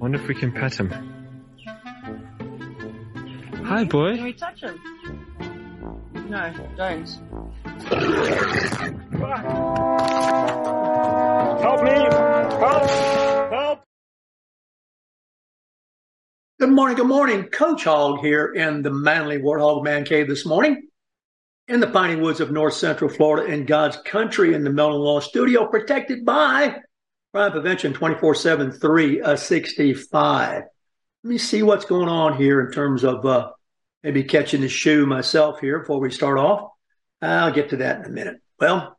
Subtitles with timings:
[0.00, 0.88] Wonder if we can pet him.
[3.66, 4.16] Hi, boy.
[4.16, 4.80] Can we touch him?
[6.30, 7.06] No, don't.
[11.60, 11.90] Help me!
[11.90, 12.90] Help!
[13.52, 13.84] Help!
[16.58, 17.44] Good morning, good morning.
[17.44, 20.88] Coach Hog here in the Manly Warthog Man Cave this morning
[21.68, 25.20] in the piney woods of north central Florida in God's country in the Melon Law
[25.20, 26.76] Studio, protected by
[27.32, 30.62] Crime Prevention 24 7 365.
[31.22, 33.52] Let me see what's going on here in terms of uh,
[34.02, 36.70] maybe catching the shoe myself here before we start off.
[37.22, 38.40] I'll get to that in a minute.
[38.58, 38.96] Well,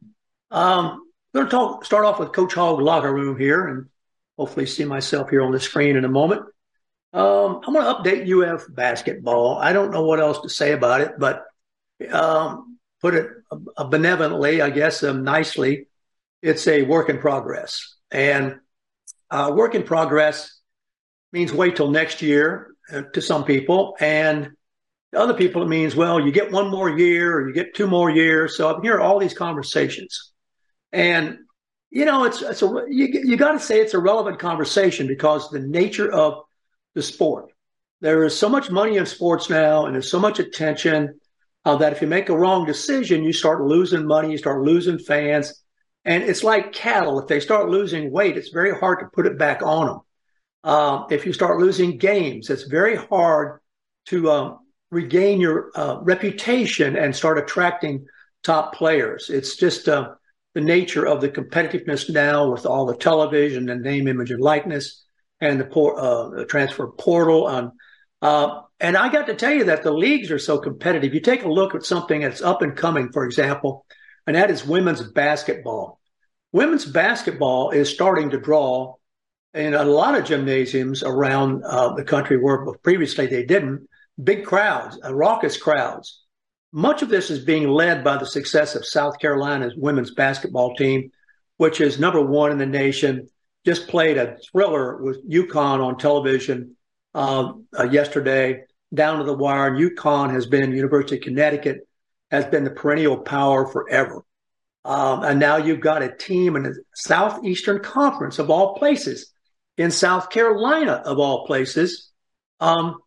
[0.50, 1.02] um, I'm
[1.34, 3.90] going to talk, start off with Coach Hog locker room here and
[4.38, 6.44] hopefully see myself here on the screen in a moment.
[7.12, 9.58] Um, I'm going to update UF basketball.
[9.58, 11.44] I don't know what else to say about it, but
[12.10, 13.30] um, put it
[13.76, 15.88] uh, benevolently, I guess, um, nicely.
[16.42, 18.60] It's a work in progress, and
[19.30, 20.60] uh, work in progress
[21.32, 24.52] means wait till next year uh, to some people, and
[25.14, 27.88] to other people it means well, you get one more year or you get two
[27.88, 28.58] more years.
[28.58, 30.34] So I'm hearing all these conversations,
[30.92, 31.40] and
[31.90, 35.50] you know, it's it's a you, you got to say it's a relevant conversation because
[35.50, 36.36] the nature of
[36.96, 37.52] the sport.
[38.00, 41.20] There is so much money in sports now, and there's so much attention
[41.66, 44.98] uh, that if you make a wrong decision, you start losing money, you start losing
[44.98, 45.61] fans,
[46.06, 47.20] and it's like cattle.
[47.20, 50.00] If they start losing weight, it's very hard to put it back on them.
[50.64, 53.60] Uh, if you start losing games, it's very hard
[54.08, 54.56] to uh,
[54.90, 58.06] regain your uh, reputation and start attracting
[58.44, 59.30] top players.
[59.30, 60.14] It's just uh,
[60.54, 65.04] the nature of the competitiveness now with all the television and name, image, and likeness
[65.40, 67.48] and the, por- uh, transfer portal.
[67.48, 67.72] On,
[68.22, 71.14] uh, and I got to tell you that the leagues are so competitive.
[71.14, 73.86] You take a look at something that's up and coming, for example,
[74.28, 76.00] and that is women's basketball.
[76.52, 78.96] Women's basketball is starting to draw
[79.54, 83.88] in a lot of gymnasiums around uh, the country where previously they didn't,
[84.22, 86.24] big crowds, uh, raucous crowds.
[86.72, 91.12] Much of this is being led by the success of South Carolina's women's basketball team,
[91.58, 93.28] which is number one in the nation
[93.66, 96.76] just played a thriller with UConn on television
[97.14, 99.72] uh, uh, yesterday, down to the wire.
[99.72, 101.88] UConn has been University of Connecticut
[102.32, 104.24] has been the perennial power forever,
[104.84, 109.32] um, and now you've got a team in the Southeastern Conference of all places,
[109.78, 112.10] in South Carolina of all places,
[112.60, 112.98] um,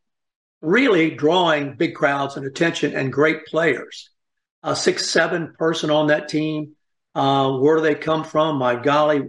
[0.61, 4.11] really drawing big crowds and attention and great players.
[4.63, 6.73] A six seven person on that team.
[7.15, 8.57] Uh, where do they come from?
[8.57, 9.23] My golly,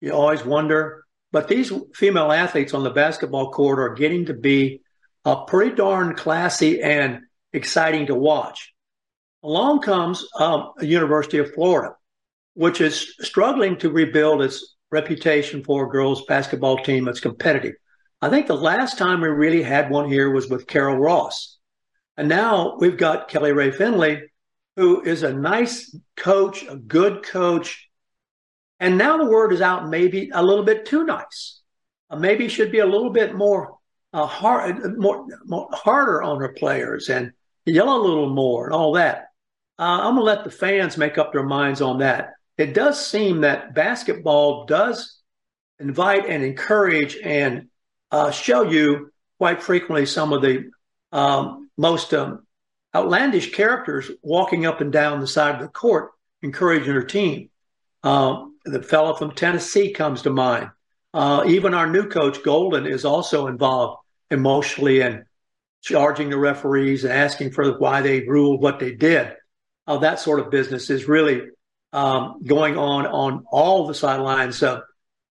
[0.00, 1.04] you always wonder.
[1.32, 4.82] But these female athletes on the basketball court are getting to be
[5.24, 7.20] uh, pretty darn classy and
[7.52, 8.73] exciting to watch.
[9.44, 11.94] Along comes um, a University of Florida,
[12.54, 17.74] which is struggling to rebuild its reputation for a girls basketball team that's competitive.
[18.22, 21.58] I think the last time we really had one here was with Carol Ross.
[22.16, 24.22] And now we've got Kelly Rae Finley,
[24.76, 27.90] who is a nice coach, a good coach,
[28.80, 31.60] and now the word is out, maybe a little bit too nice.
[32.08, 33.76] Uh, maybe should be a little bit more,
[34.14, 37.32] uh, hard, more, more harder on her players and
[37.66, 39.26] yell a little more and all that.
[39.78, 42.34] Uh, I'm gonna let the fans make up their minds on that.
[42.56, 45.18] It does seem that basketball does
[45.80, 47.68] invite and encourage and
[48.12, 50.70] uh, show you quite frequently some of the
[51.10, 52.46] um, most um,
[52.94, 56.12] outlandish characters walking up and down the side of the court,
[56.42, 57.50] encouraging her team.
[58.04, 60.70] Um, the fellow from Tennessee comes to mind.
[61.12, 63.98] Uh, even our new coach, Golden, is also involved
[64.30, 65.24] emotionally and
[65.82, 69.34] charging the referees and asking for why they ruled what they did.
[69.86, 71.42] Uh, that sort of business is really
[71.92, 74.62] um, going on on all the sidelines.
[74.62, 74.80] Uh,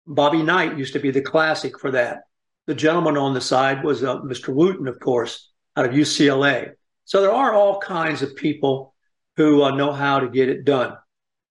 [0.07, 2.23] Bobby Knight used to be the classic for that.
[2.67, 4.55] The gentleman on the side was uh, Mr.
[4.55, 6.73] Wooden, of course, out of UCLA.
[7.05, 8.95] So there are all kinds of people
[9.37, 10.97] who uh, know how to get it done.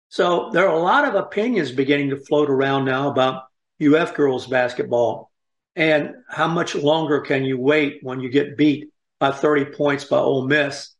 [0.09, 3.43] So there are a lot of opinions beginning to float around now about
[3.81, 5.31] UF girls basketball
[5.75, 8.89] and how much longer can you wait when you get beat
[9.19, 10.93] by 30 points by Ole Miss.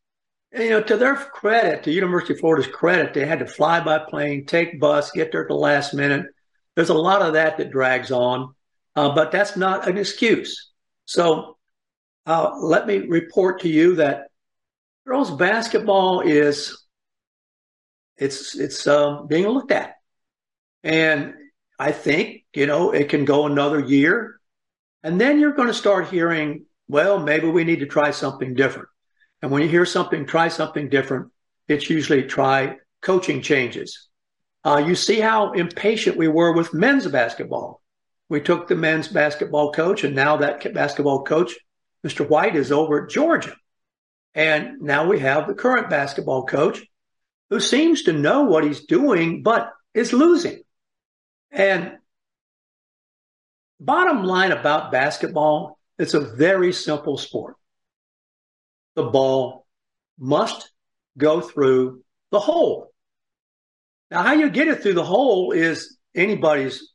[0.53, 3.80] And, you know, to their credit, to University of Florida's credit, they had to fly
[3.81, 6.25] by plane, take bus, get there at the last minute.
[6.75, 8.53] There's a lot of that that drags on.
[8.95, 10.71] uh, but that's not an excuse.
[11.06, 11.57] So
[12.25, 14.27] uh, let me report to you that
[15.07, 16.77] girls basketball is
[18.18, 19.95] it's it's um, being looked at,
[20.83, 21.33] and
[21.80, 24.39] I think you know it can go another year,
[25.04, 28.89] and then you're going to start hearing, well, maybe we need to try something different.
[29.42, 31.32] And when you hear something, try something different,
[31.68, 34.08] it's usually try coaching changes.
[34.64, 37.82] Uh, you see how impatient we were with men's basketball.
[38.30, 41.54] We took the men's basketball coach, and now that basketball coach,
[42.06, 42.28] Mr.
[42.28, 43.56] White, is over at Georgia.
[44.34, 46.82] And now we have the current basketball coach
[47.50, 50.62] who seems to know what he's doing, but is losing.
[51.52, 51.98] And
[53.80, 57.56] bottom line about basketball, it's a very simple sport.
[58.96, 59.66] The ball
[60.20, 60.72] must
[61.18, 62.92] go through the hole.
[64.10, 66.92] Now, how you get it through the hole is anybody's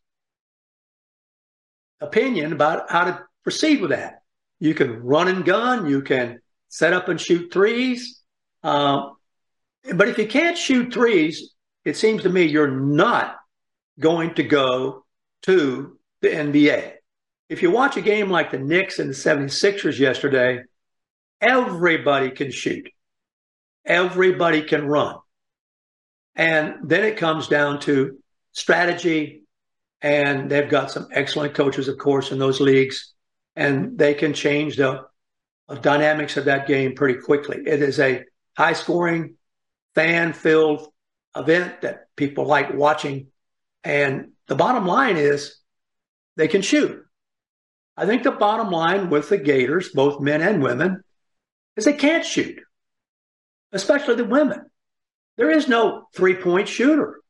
[2.00, 4.22] opinion about how to proceed with that.
[4.58, 8.20] You can run and gun, you can set up and shoot threes.
[8.62, 9.10] Uh,
[9.94, 11.54] but if you can't shoot threes,
[11.84, 13.36] it seems to me you're not
[13.98, 15.04] going to go
[15.42, 16.92] to the NBA.
[17.48, 20.62] If you watch a game like the Knicks and the 76ers yesterday,
[21.46, 22.88] everybody can shoot.
[23.84, 25.16] Everybody can run.
[26.34, 28.18] And then it comes down to
[28.52, 29.42] strategy.
[30.02, 33.14] And they've got some excellent coaches, of course, in those leagues.
[33.54, 35.06] And they can change the
[35.80, 37.62] dynamics of that game pretty quickly.
[37.64, 38.24] It is a
[38.56, 39.36] high scoring,
[39.94, 40.88] fan filled
[41.34, 43.28] event that people like watching.
[43.84, 45.56] And the bottom line is
[46.36, 47.02] they can shoot.
[47.96, 51.02] I think the bottom line with the Gators, both men and women,
[51.76, 52.58] is they can't shoot
[53.76, 54.64] especially the women.
[55.36, 57.20] There is no three point shooter.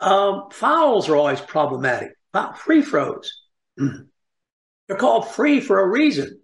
[0.00, 2.12] Um, fouls are always problematic.
[2.56, 3.32] Free throws.
[3.76, 6.40] They're called free for a reason.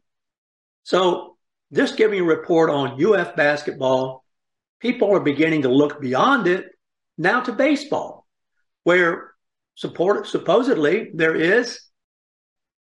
[0.83, 1.37] So,
[1.73, 4.25] just giving a report on UF basketball,
[4.81, 6.67] people are beginning to look beyond it
[7.17, 8.27] now to baseball,
[8.83, 9.35] where
[9.77, 11.81] support, supposedly there is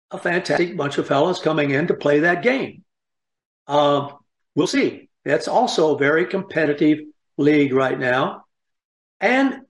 [0.10, 2.85] a fantastic bunch of fellas coming in to play that game.
[3.68, 4.10] Uh,
[4.56, 5.10] we'll see.
[5.24, 7.00] That's also a very competitive
[7.38, 8.46] league right now.
[9.20, 9.62] And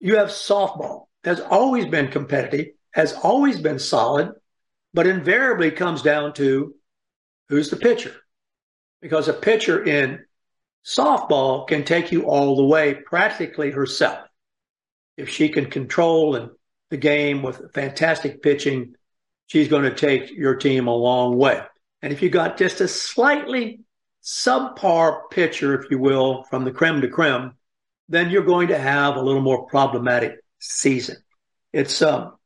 [0.00, 1.04] you have softball.
[1.24, 4.32] Has always been competitive, has always been solid,
[4.92, 6.74] but invariably comes down to
[7.48, 8.12] who's the pitcher.
[9.00, 10.24] Because a pitcher in
[10.84, 14.26] softball can take you all the way practically herself.
[15.16, 16.50] If she can control and
[16.90, 18.94] the game with fantastic pitching,
[19.46, 21.62] she's going to take your team a long way.
[22.02, 23.80] And if you got just a slightly
[24.22, 27.52] subpar pitcher, if you will, from the creme de creme,
[28.08, 31.16] then you're going to have a little more problematic season.
[31.72, 32.36] It's um,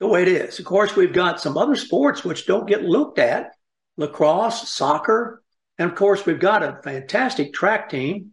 [0.00, 0.58] the way it is.
[0.58, 3.52] Of course, we've got some other sports which don't get looked at
[3.96, 5.42] lacrosse, soccer,
[5.78, 8.32] and of course, we've got a fantastic track team,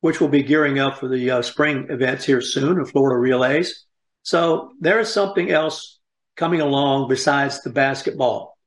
[0.00, 3.86] which will be gearing up for the uh, spring events here soon, the Florida Relays.
[4.22, 5.98] So there is something else
[6.36, 8.58] coming along besides the basketball.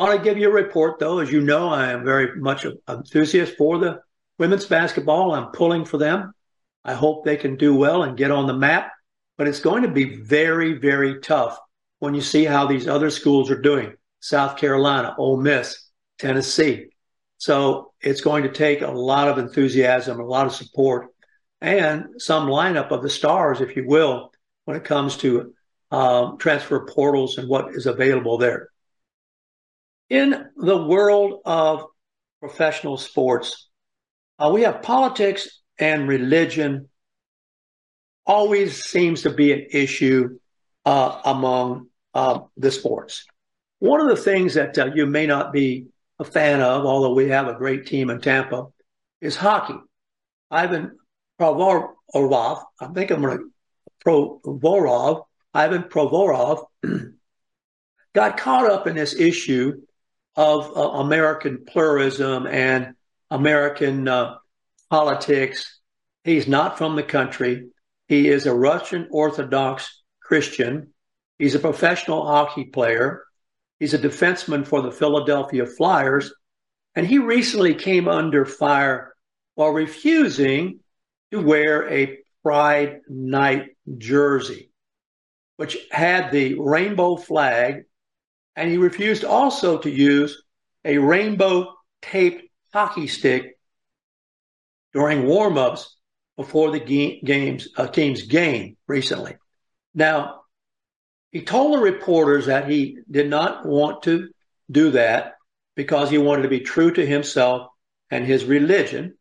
[0.00, 1.18] Want to give you a report, though.
[1.18, 4.00] As you know, I am very much an enthusiast for the
[4.38, 5.34] women's basketball.
[5.34, 6.32] I'm pulling for them.
[6.82, 8.92] I hope they can do well and get on the map.
[9.36, 11.58] But it's going to be very, very tough
[11.98, 16.86] when you see how these other schools are doing South Carolina, Ole Miss, Tennessee.
[17.36, 21.08] So it's going to take a lot of enthusiasm, a lot of support,
[21.60, 24.32] and some lineup of the stars, if you will,
[24.64, 25.52] when it comes to
[25.90, 28.70] um, transfer portals and what is available there.
[30.10, 31.84] In the world of
[32.40, 33.68] professional sports,
[34.40, 36.88] uh, we have politics and religion
[38.26, 40.38] always seems to be an issue
[40.84, 43.24] uh, among uh, the sports.
[43.78, 45.86] One of the things that uh, you may not be
[46.18, 48.66] a fan of, although we have a great team in Tampa,
[49.20, 49.78] is hockey.
[50.50, 50.98] Ivan
[51.40, 53.50] Provorov, I think I'm going to
[54.04, 55.24] Provorov,
[55.54, 56.64] Ivan Provorov,
[58.12, 59.80] got caught up in this issue
[60.36, 62.94] of uh, American pluralism and
[63.30, 64.36] American uh,
[64.88, 65.80] politics.
[66.24, 67.68] He's not from the country.
[68.08, 70.92] He is a Russian Orthodox Christian.
[71.38, 73.24] He's a professional hockey player.
[73.78, 76.32] He's a defenseman for the Philadelphia Flyers.
[76.94, 79.14] And he recently came under fire
[79.54, 80.80] while refusing
[81.30, 84.70] to wear a Pride Night jersey,
[85.56, 87.84] which had the rainbow flag
[88.56, 90.42] and he refused also to use
[90.84, 92.42] a rainbow taped
[92.72, 93.58] hockey stick
[94.92, 95.86] during warmups
[96.36, 99.36] before the games uh, team's game recently.
[99.94, 100.40] Now,
[101.30, 104.28] he told the reporters that he did not want to
[104.70, 105.34] do that
[105.76, 107.68] because he wanted to be true to himself
[108.10, 109.14] and his religion.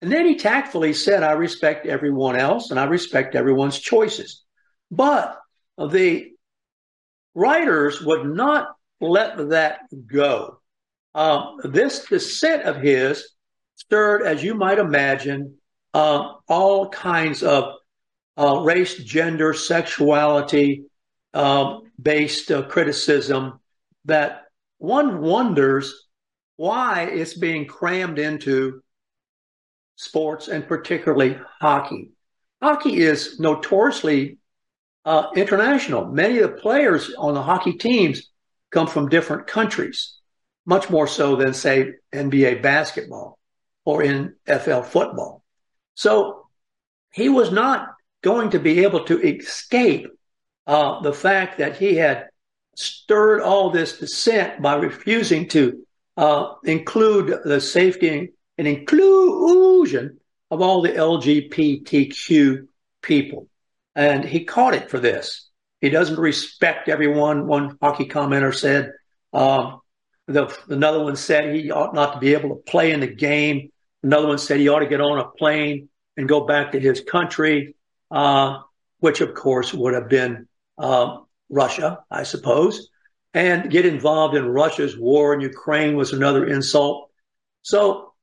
[0.00, 4.42] And then he tactfully said, I respect everyone else and I respect everyone's choices.
[4.90, 5.38] But
[5.76, 6.29] the
[7.34, 8.68] writers would not
[9.00, 10.60] let that go.
[11.14, 13.30] Um, this dissent of his
[13.74, 15.56] stirred, as you might imagine,
[15.94, 17.74] uh, all kinds of
[18.36, 20.84] uh, race, gender, sexuality
[21.34, 23.60] uh, based uh, criticism
[24.04, 24.44] that
[24.78, 26.08] one wonders
[26.56, 28.82] why it's being crammed into
[29.96, 32.10] sports and particularly hockey.
[32.62, 34.38] Hockey is notoriously
[35.04, 36.06] uh, international.
[36.06, 38.30] Many of the players on the hockey teams
[38.70, 40.16] come from different countries,
[40.66, 43.38] much more so than, say, NBA basketball
[43.84, 45.42] or in NFL football.
[45.94, 46.46] So
[47.12, 47.88] he was not
[48.22, 50.06] going to be able to escape
[50.66, 52.28] uh, the fact that he had
[52.76, 55.84] stirred all this dissent by refusing to
[56.16, 60.18] uh, include the safety and inclusion
[60.50, 62.66] of all the LGBTQ
[63.02, 63.49] people.
[64.00, 65.50] And he caught it for this.
[65.82, 67.46] He doesn't respect everyone.
[67.46, 68.92] One hockey commenter said,
[69.34, 69.80] um,
[70.26, 73.68] the, another one said he ought not to be able to play in the game.
[74.02, 77.02] Another one said he ought to get on a plane and go back to his
[77.02, 77.74] country,
[78.10, 78.60] uh,
[79.00, 81.18] which of course would have been uh,
[81.50, 82.88] Russia, I suppose.
[83.34, 87.10] And get involved in Russia's war in Ukraine was another insult.
[87.60, 88.14] So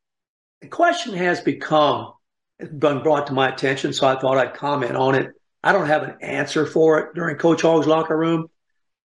[0.61, 2.13] the question has become,
[2.57, 5.36] been brought to my attention, so I thought I'd comment on it.
[5.63, 8.47] I don't have an answer for it during Coach Hog's locker room.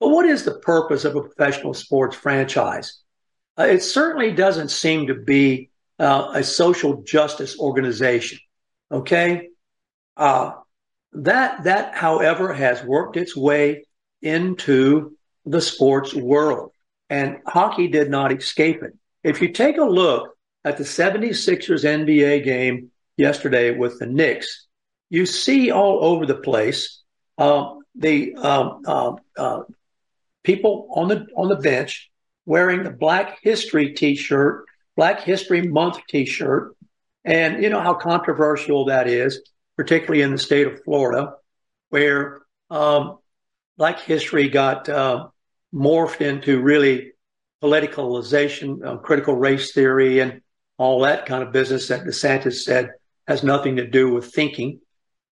[0.00, 3.00] But what is the purpose of a professional sports franchise?
[3.58, 8.38] Uh, it certainly doesn't seem to be uh, a social justice organization.
[8.90, 9.48] Okay.
[10.16, 10.52] Uh,
[11.12, 13.84] that, that, however, has worked its way
[14.20, 16.72] into the sports world
[17.08, 18.92] and hockey did not escape it.
[19.22, 20.34] If you take a look
[20.64, 24.65] at the 76ers NBA game yesterday with the Knicks,
[25.10, 27.02] you see all over the place
[27.38, 29.62] uh, the um, uh, uh,
[30.42, 32.10] people on the on the bench
[32.44, 34.64] wearing the Black History T-shirt,
[34.96, 36.76] Black History Month T-shirt,
[37.24, 39.40] and you know how controversial that is,
[39.76, 41.34] particularly in the state of Florida,
[41.90, 43.18] where um,
[43.76, 45.28] Black history got uh,
[45.74, 47.12] morphed into really
[47.62, 50.40] politicalization, uh, critical race theory, and
[50.78, 52.90] all that kind of business that DeSantis said
[53.26, 54.80] has nothing to do with thinking.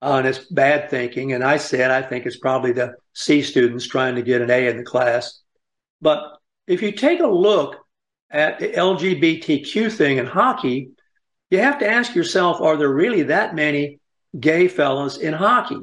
[0.02, 1.34] And it's bad thinking.
[1.34, 4.68] And I said, I think it's probably the C students trying to get an A
[4.68, 5.42] in the class.
[6.02, 6.38] But
[6.68, 7.76] if you take a look
[8.32, 10.92] at the LGBTQ thing in hockey,
[11.50, 14.00] you have to ask yourself, are there really that many
[14.40, 15.80] gay fellas in hockey?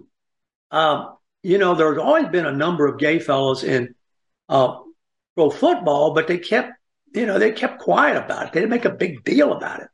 [0.71, 3.95] Um, you know, there's always been a number of gay fellas in
[4.49, 4.79] uh,
[5.35, 6.73] pro football, but they kept,
[7.15, 8.53] you know, they kept quiet about it.
[8.53, 9.89] They didn't make a big deal about it.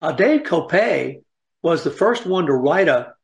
[0.00, 1.22] Uh, Dave Kopay
[1.62, 3.14] was the first one to write a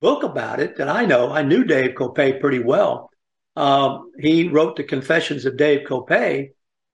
[0.00, 1.30] book about it that I know.
[1.30, 3.10] I knew Dave Kopay pretty well.
[3.56, 6.50] Um, he wrote the Confessions of Dave Kopay,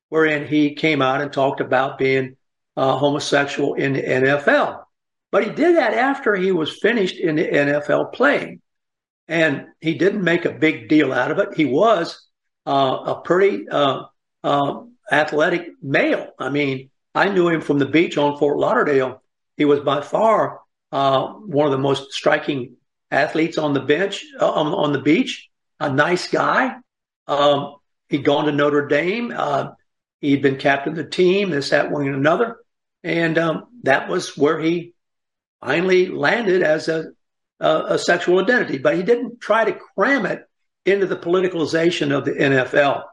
[0.09, 2.37] wherein he came out and talked about being
[2.77, 4.85] uh, homosexual in the NFL.
[5.31, 8.61] But he did that after he was finished in the NFL playing.
[9.27, 11.55] And he didn't make a big deal out of it.
[11.57, 12.27] He was
[12.67, 14.05] uh, a pretty uh,
[14.43, 16.29] uh, athletic male.
[16.39, 19.23] I mean, I knew him from the beach on Fort Lauderdale.
[19.57, 20.61] He was by far
[20.93, 22.77] uh, one of the most striking
[23.15, 25.49] athletes on the bench uh, on, on, the beach.
[25.81, 26.77] A nice guy.
[27.27, 27.77] Um,
[28.09, 29.33] he'd gone to Notre Dame.
[29.35, 29.71] Uh,
[30.21, 31.51] he'd been captain of the team.
[31.51, 32.57] This, that, one, and another.
[33.03, 34.95] And um, that was where he
[35.61, 37.13] finally landed as a,
[37.61, 38.79] a, a sexual identity.
[38.79, 40.45] But he didn't try to cram it
[40.85, 43.05] into the politicalization of the NFL.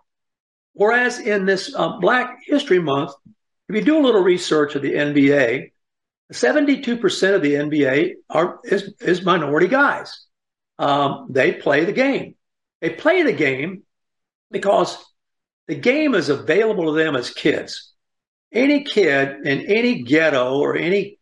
[0.74, 3.12] Whereas in this uh, Black History Month,
[3.70, 5.71] if you do a little research of the NBA,
[6.31, 10.25] 72% of the NBA are is, is minority guys.
[10.79, 12.35] Um, they play the game.
[12.79, 13.83] They play the game
[14.50, 14.97] because
[15.67, 17.93] the game is available to them as kids.
[18.51, 21.19] Any kid in any ghetto or any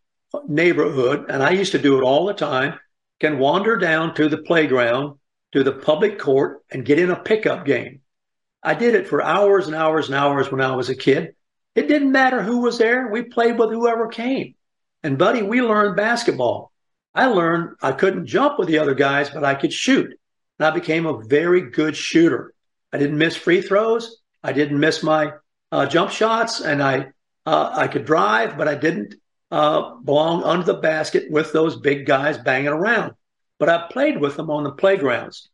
[0.48, 2.78] neighborhood, and I used to do it all the time,
[3.20, 5.18] can wander down to the playground,
[5.52, 8.00] to the public court, and get in a pickup game.
[8.62, 11.34] I did it for hours and hours and hours when I was a kid.
[11.74, 13.08] It didn't matter who was there.
[13.08, 14.54] We played with whoever came.
[15.02, 16.72] And buddy, we learned basketball.
[17.14, 20.10] I learned I couldn't jump with the other guys, but I could shoot.
[20.58, 22.54] And I became a very good shooter.
[22.92, 24.18] I didn't miss free throws.
[24.42, 25.32] I didn't miss my
[25.72, 27.08] uh, jump shots, and I
[27.46, 29.14] uh, I could drive, but I didn't
[29.50, 33.14] uh, belong under the basket with those big guys banging around.
[33.58, 35.48] But I played with them on the playgrounds,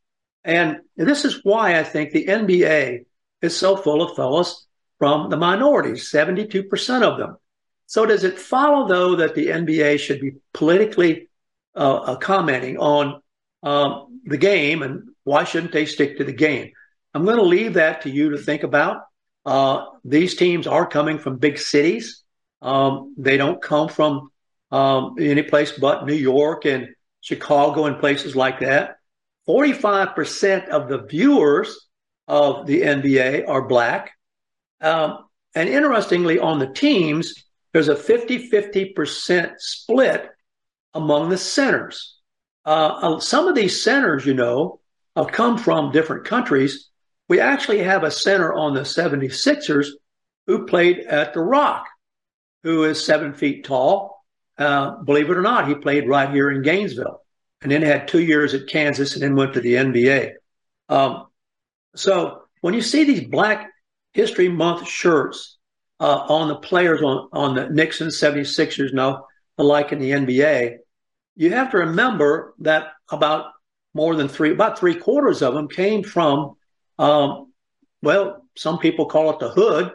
[0.45, 3.05] And this is why I think the NBA
[3.43, 4.67] is so full of fellows
[4.99, 7.37] from the minorities, 72% of them.
[7.87, 11.29] So does it follow though that the NBA should be politically
[11.75, 13.21] uh, uh, commenting on
[13.63, 16.73] um, the game and why shouldn't they stick to the game?
[17.15, 19.03] I'm going to leave that to you to think about.
[19.45, 22.23] Uh, these teams are coming from big cities.
[22.61, 24.31] Um, they don't come from
[24.71, 26.89] um, any place but New York and
[27.21, 28.97] Chicago and places like that.
[29.49, 31.87] 45% of the viewers
[32.27, 34.13] of the NBA are black.
[34.81, 35.25] Um,
[35.55, 37.46] and interestingly, on the teams,
[37.77, 40.31] there's a 50 50% split
[40.95, 42.17] among the centers.
[42.65, 42.69] Uh,
[43.03, 44.81] uh, some of these centers, you know,
[45.15, 46.89] have come from different countries.
[47.29, 49.89] We actually have a center on the 76ers
[50.47, 51.85] who played at the Rock,
[52.63, 54.25] who is seven feet tall.
[54.57, 57.21] Uh, believe it or not, he played right here in Gainesville
[57.61, 60.33] and then had two years at Kansas and then went to the NBA.
[60.89, 61.27] Um,
[61.95, 63.71] so when you see these Black
[64.15, 65.56] History Month shirts
[66.01, 69.27] uh, on the players on, on the Knicks and 76ers, no,
[69.59, 70.79] alike in the NBA,
[71.37, 73.53] you have to remember that about
[73.95, 76.57] more than three, about three quarters of them came from,
[76.99, 77.53] um,
[78.03, 79.93] well, some people call it the hood.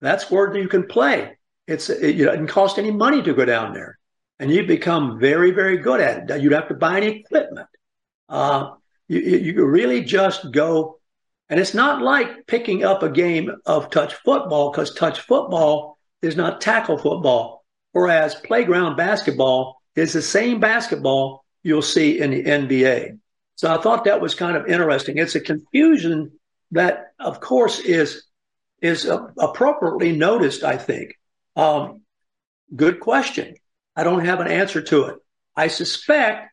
[0.00, 1.36] That's where you can play.
[1.66, 3.98] It's it, it doesn't cost any money to go down there,
[4.38, 6.42] and you become very, very good at it.
[6.42, 7.68] You'd have to buy any equipment.
[8.28, 8.72] Uh,
[9.06, 10.98] you, you really just go
[11.52, 16.34] and it's not like picking up a game of touch football because touch football is
[16.34, 23.18] not tackle football, whereas playground basketball is the same basketball you'll see in the NBA.
[23.56, 25.18] So I thought that was kind of interesting.
[25.18, 26.32] It's a confusion
[26.70, 28.24] that, of course, is
[28.80, 29.04] is
[29.38, 30.64] appropriately noticed.
[30.64, 31.12] I think.
[31.54, 32.00] Um,
[32.74, 33.56] good question.
[33.94, 35.16] I don't have an answer to it.
[35.54, 36.50] I suspect,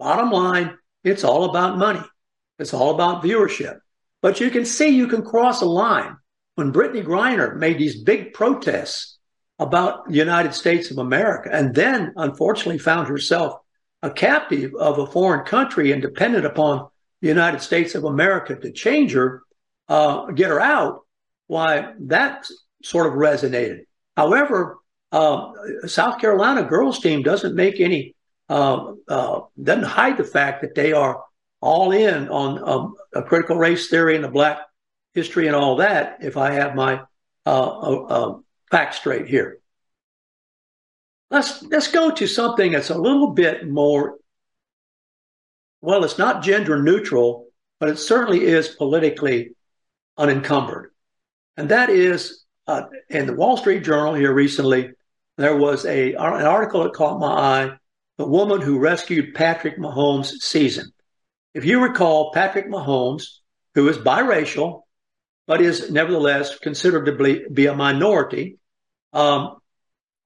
[0.00, 2.02] bottom line, it's all about money.
[2.58, 3.78] It's all about viewership.
[4.22, 6.16] But you can see you can cross a line.
[6.54, 9.18] When Brittney Griner made these big protests
[9.58, 13.58] about the United States of America and then unfortunately found herself
[14.02, 16.88] a captive of a foreign country and dependent upon
[17.20, 19.42] the United States of America to change her,
[19.88, 21.00] uh, get her out,
[21.46, 22.46] why that
[22.82, 23.80] sort of resonated.
[24.16, 24.78] However,
[25.12, 25.52] uh,
[25.86, 28.14] South Carolina girls team doesn't make any,
[28.48, 31.22] uh, uh doesn't hide the fact that they are
[31.60, 34.58] all in on um, a critical race theory and the black
[35.14, 37.02] history and all that if I have my
[37.46, 38.38] uh, uh,
[38.70, 39.58] facts straight here.
[41.30, 44.18] Let's let's go to something that's a little bit more.
[45.80, 47.48] Well, it's not gender neutral,
[47.80, 49.54] but it certainly is politically
[50.16, 50.92] unencumbered,
[51.56, 54.92] and that is uh, in the Wall Street Journal here recently.
[55.36, 57.76] There was a an article that caught my eye.
[58.18, 60.90] The woman who rescued Patrick Mahomes' season.
[61.56, 63.38] If you recall, Patrick Mahomes,
[63.74, 64.82] who is biracial,
[65.46, 68.58] but is nevertheless considered to be a minority,
[69.14, 69.56] um,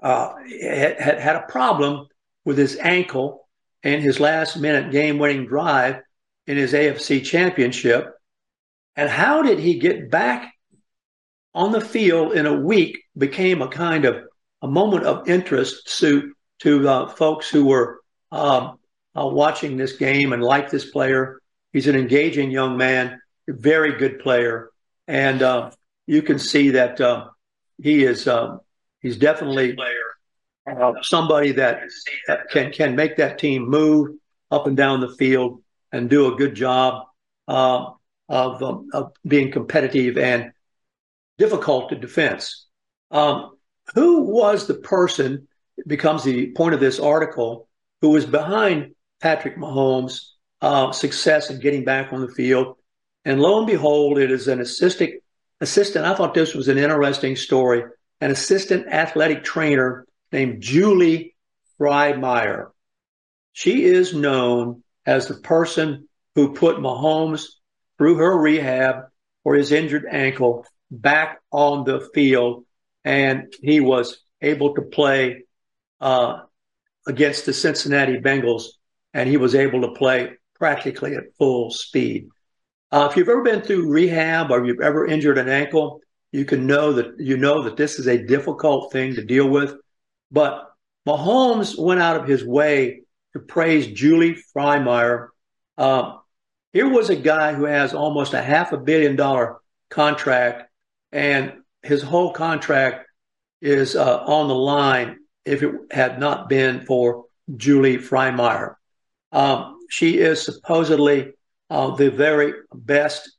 [0.02, 2.08] uh, had, had a problem
[2.44, 3.46] with his ankle
[3.84, 6.00] in his last minute game winning drive
[6.48, 8.12] in his AFC championship.
[8.96, 10.52] And how did he get back
[11.54, 14.24] on the field in a week became a kind of
[14.62, 18.00] a moment of interest to, to uh, folks who were
[18.32, 18.79] um,
[19.16, 21.40] uh, watching this game and like this player.
[21.72, 24.70] He's an engaging young man, very good player,
[25.06, 25.70] and uh,
[26.06, 27.28] you can see that uh,
[27.80, 28.60] he is um,
[29.00, 29.76] he's definitely
[30.70, 31.82] uh, somebody that
[32.50, 34.16] can can make that team move
[34.50, 37.04] up and down the field and do a good job
[37.48, 37.90] uh,
[38.28, 40.52] of, um, of being competitive and
[41.38, 42.66] difficult to defense.
[43.10, 43.52] Um,
[43.94, 45.48] who was the person?
[45.86, 47.68] Becomes the point of this article.
[48.02, 50.30] Who was behind Patrick Mahomes'
[50.60, 52.76] uh, success in getting back on the field.
[53.24, 55.22] And lo and behold, it is an assistant,
[55.60, 56.06] assistant.
[56.06, 57.84] I thought this was an interesting story.
[58.20, 61.34] An assistant athletic trainer named Julie
[61.78, 62.70] Frymyer.
[63.52, 67.46] She is known as the person who put Mahomes
[67.98, 69.06] through her rehab
[69.42, 72.64] for his injured ankle back on the field.
[73.04, 75.44] And he was able to play
[76.00, 76.40] uh,
[77.06, 78.64] against the Cincinnati Bengals
[79.14, 82.28] and he was able to play practically at full speed.
[82.92, 86.00] Uh, if you've ever been through rehab or you've ever injured an ankle,
[86.32, 89.74] you can know that you know that this is a difficult thing to deal with.
[90.30, 90.70] But
[91.06, 95.28] Mahomes went out of his way to praise Julie Frymyer.
[95.78, 96.18] Uh,
[96.72, 99.56] here was a guy who has almost a half a billion dollar
[99.88, 100.70] contract,
[101.10, 103.06] and his whole contract
[103.60, 107.24] is uh, on the line if it had not been for
[107.56, 108.74] Julie Frymyer.
[109.32, 111.32] Um, she is supposedly
[111.68, 113.30] uh, the very best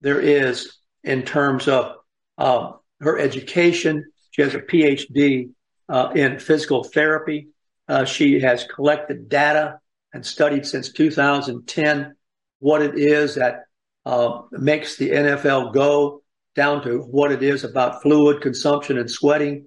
[0.00, 1.96] there is in terms of
[2.38, 4.04] uh, her education.
[4.30, 5.50] She has a PhD
[5.88, 7.48] uh, in physical therapy.
[7.88, 9.78] Uh, she has collected data
[10.12, 12.14] and studied since 2010
[12.58, 13.64] what it is that
[14.04, 16.22] uh, makes the NFL go
[16.54, 19.66] down to what it is about fluid consumption and sweating.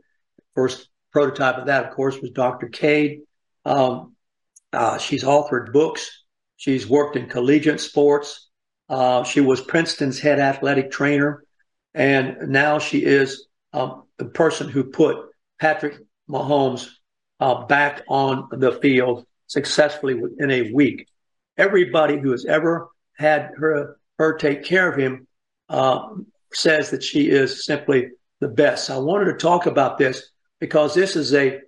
[0.56, 2.68] First prototype of that, of course, was Dr.
[2.68, 3.22] Cade.
[3.64, 4.16] Um,
[4.74, 6.24] uh, she's authored books.
[6.58, 8.50] She's worked in collegiate sports.
[8.88, 11.44] Uh, she was Princeton's head athletic trainer.
[11.94, 15.18] And now she is um, the person who put
[15.60, 15.98] Patrick
[16.30, 16.90] Mahomes
[17.40, 21.08] uh, back on the field successfully within a week.
[21.58, 25.28] Everybody who has ever had her her take care of him
[25.70, 26.10] uh,
[26.54, 28.90] says that she is simply the best.
[28.90, 30.30] I wanted to talk about this
[30.60, 31.62] because this is a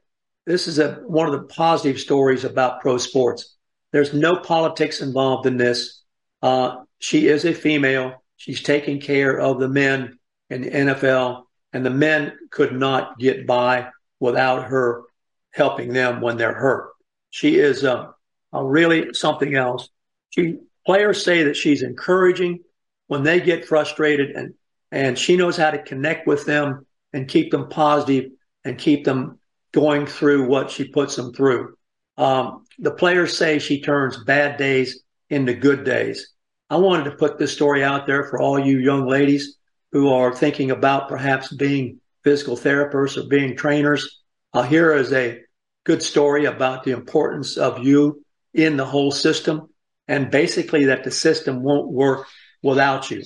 [0.45, 3.55] this is a one of the positive stories about pro sports.
[3.91, 6.01] There's no politics involved in this.
[6.41, 8.23] Uh, she is a female.
[8.37, 10.17] She's taking care of the men
[10.49, 15.03] in the NFL, and the men could not get by without her
[15.51, 16.91] helping them when they're hurt.
[17.29, 18.07] She is uh,
[18.53, 19.89] really something else.
[20.31, 22.59] She players say that she's encouraging
[23.07, 24.53] when they get frustrated, and
[24.91, 28.31] and she knows how to connect with them and keep them positive
[28.63, 29.39] and keep them
[29.71, 31.75] going through what she puts them through.
[32.17, 36.33] Um, the players say she turns bad days into good days.
[36.69, 39.57] I wanted to put this story out there for all you young ladies
[39.91, 44.21] who are thinking about perhaps being physical therapists or being trainers.
[44.53, 45.39] Uh, here is a
[45.83, 49.67] good story about the importance of you in the whole system
[50.07, 52.27] and basically that the system won't work
[52.61, 53.23] without you.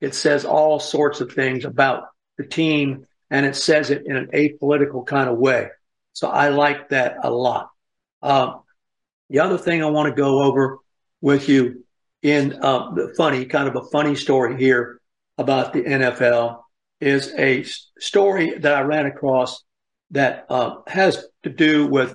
[0.00, 2.04] It says all sorts of things about
[2.36, 5.68] the team and it says it in an apolitical kind of way.
[6.12, 7.70] So I like that a lot.
[8.22, 8.54] Uh,
[9.30, 10.78] the other thing I want to go over
[11.20, 11.84] with you
[12.22, 15.00] in uh, the funny, kind of a funny story here
[15.36, 16.62] about the NFL
[17.00, 17.64] is a
[17.98, 19.62] story that I ran across
[20.10, 22.14] that uh, has to do with,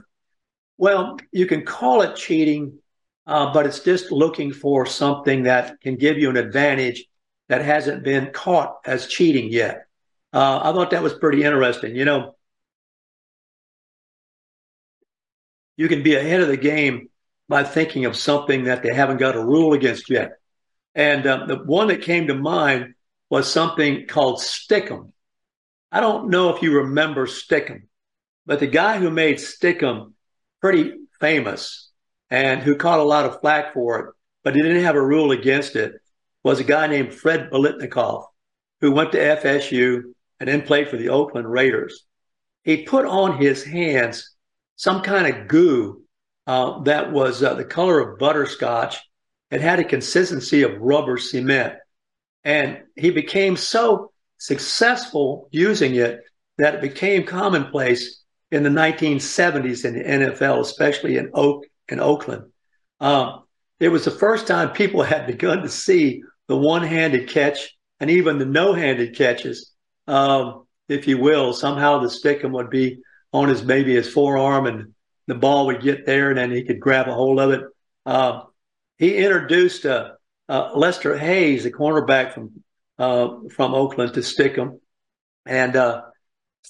[0.77, 2.79] well, you can call it cheating,
[3.25, 7.05] uh, but it's just looking for something that can give you an advantage
[7.47, 9.85] that hasn't been caught as cheating yet.
[10.33, 11.95] Uh, I thought that was pretty interesting.
[11.95, 12.35] You know,
[15.77, 17.09] you can be ahead of the game
[17.49, 20.33] by thinking of something that they haven't got a rule against yet.
[20.95, 22.93] And um, the one that came to mind
[23.29, 25.11] was something called Stickum.
[25.91, 27.83] I don't know if you remember Stickum,
[28.45, 30.13] but the guy who made Stickum
[30.61, 31.91] pretty famous
[32.29, 35.31] and who caught a lot of flack for it, but he didn't have a rule
[35.31, 35.93] against it,
[36.43, 38.25] was a guy named Fred Biletnikoff,
[38.81, 42.03] who went to FSU and then played for the Oakland Raiders.
[42.63, 44.32] He put on his hands
[44.75, 46.03] some kind of goo
[46.47, 48.97] uh, that was uh, the color of butterscotch.
[49.51, 51.75] It had a consistency of rubber cement.
[52.43, 56.19] And he became so successful using it
[56.57, 62.51] that it became commonplace in the 1970s in the NFL, especially in Oak in Oakland.
[62.99, 63.43] Um,
[63.79, 68.37] it was the first time people had begun to see the one-handed catch and even
[68.37, 69.71] the no-handed catches,
[70.07, 71.53] um, if you will.
[71.53, 72.99] Somehow the stickum would be
[73.33, 74.93] on his maybe his forearm and
[75.27, 77.61] the ball would get there and then he could grab a hold of it.
[78.05, 78.41] Uh,
[78.97, 80.11] he introduced uh,
[80.47, 82.63] uh, Lester Hayes, the cornerback from
[82.99, 84.79] uh, from Oakland, to Stickum,
[85.45, 86.03] and uh,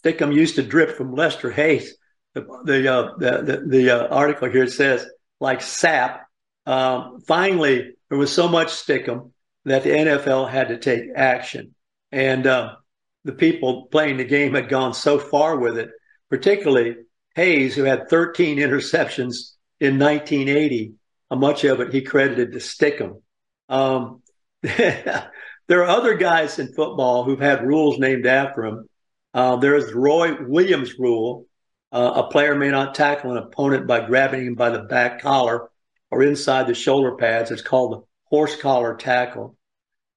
[0.01, 1.95] Stickum used to drip from Lester Hayes.
[2.33, 5.05] The the the, the, article here says
[5.39, 6.25] like sap.
[6.65, 9.31] Um, finally, there was so much Stickum
[9.65, 11.75] that the NFL had to take action,
[12.11, 15.89] and the people playing the game had gone so far with it
[16.33, 16.95] particularly
[17.35, 20.95] Hayes, who had 13 interceptions in 1980.
[21.29, 23.21] Much of it he credited to Stickum.
[23.69, 24.23] Um,
[24.63, 25.29] there
[25.69, 28.89] are other guys in football who've had rules named after him.
[29.31, 31.45] Uh, there's Roy Williams rule.
[31.91, 35.69] Uh, a player may not tackle an opponent by grabbing him by the back collar
[36.09, 37.51] or inside the shoulder pads.
[37.51, 39.55] It's called the horse collar tackle.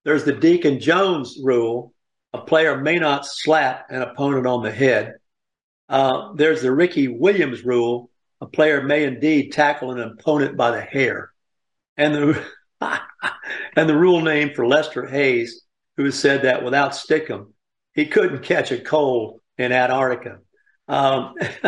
[0.04, 1.92] There's the Deacon Jones rule.
[2.32, 5.16] A player may not slap an opponent on the head.
[5.88, 8.10] Uh, there's the Ricky Williams rule.
[8.40, 11.30] A player may indeed tackle an opponent by the hair.
[11.96, 12.44] And the,
[13.76, 15.62] and the rule name for Lester Hayes,
[15.96, 17.52] who has said that without stickum,
[17.94, 20.38] he couldn't catch a cold in Antarctica.
[20.88, 21.34] Um,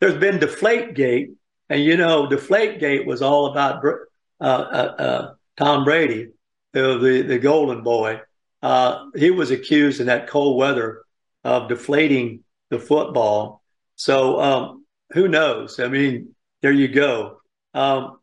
[0.00, 1.34] there's been Deflategate,
[1.68, 6.30] and you know, Deflategate was all about uh, uh, uh, Tom Brady,
[6.72, 8.20] the, the, the golden boy.
[8.62, 11.02] Uh, he was accused in that cold weather
[11.44, 13.62] of deflating the football.
[13.96, 15.80] So um, who knows?
[15.80, 17.40] I mean, there you go.
[17.74, 18.18] Um,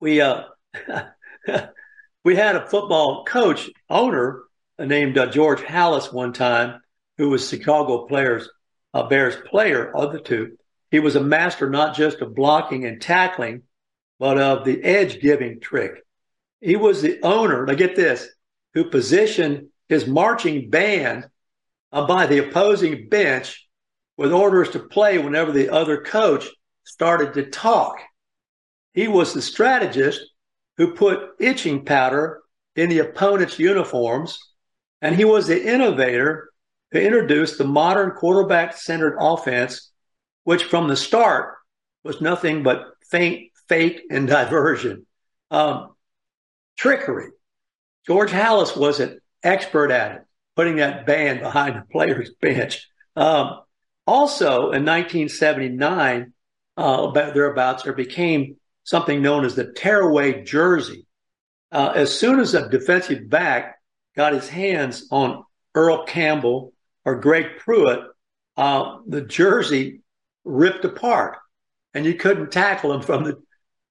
[0.00, 0.44] we uh,
[2.24, 4.42] we had a football coach owner
[4.78, 6.80] named uh, George Halas one time,
[7.18, 8.48] who was Chicago players
[8.94, 10.56] uh, Bears player of the two.
[10.90, 13.62] He was a master not just of blocking and tackling,
[14.18, 15.92] but of the edge giving trick.
[16.60, 17.64] He was the owner.
[17.64, 18.28] Now get this,
[18.74, 21.28] who positioned his marching band
[21.92, 23.68] by the opposing bench
[24.16, 26.48] with orders to play whenever the other coach
[26.84, 27.98] started to talk.
[28.92, 30.20] He was the strategist
[30.76, 32.40] who put itching powder
[32.76, 34.38] in the opponent's uniforms,
[35.02, 36.50] and he was the innovator
[36.92, 39.90] who introduced the modern quarterback centered offense,
[40.44, 41.56] which from the start
[42.02, 45.06] was nothing but feint, fake, and diversion.
[45.50, 45.94] Um,
[46.76, 47.30] trickery.
[48.06, 50.22] George Halas was an expert at it,
[50.56, 52.88] putting that band behind the player's bench.
[53.16, 53.60] Um,
[54.06, 56.32] also, in 1979,
[56.76, 61.06] uh, about thereabouts, there became something known as the tearaway jersey.
[61.70, 63.76] Uh, as soon as a defensive back
[64.16, 66.72] got his hands on Earl Campbell
[67.04, 68.00] or Greg Pruitt,
[68.56, 70.00] uh, the jersey
[70.44, 71.38] ripped apart,
[71.94, 73.40] and you couldn't tackle him from the,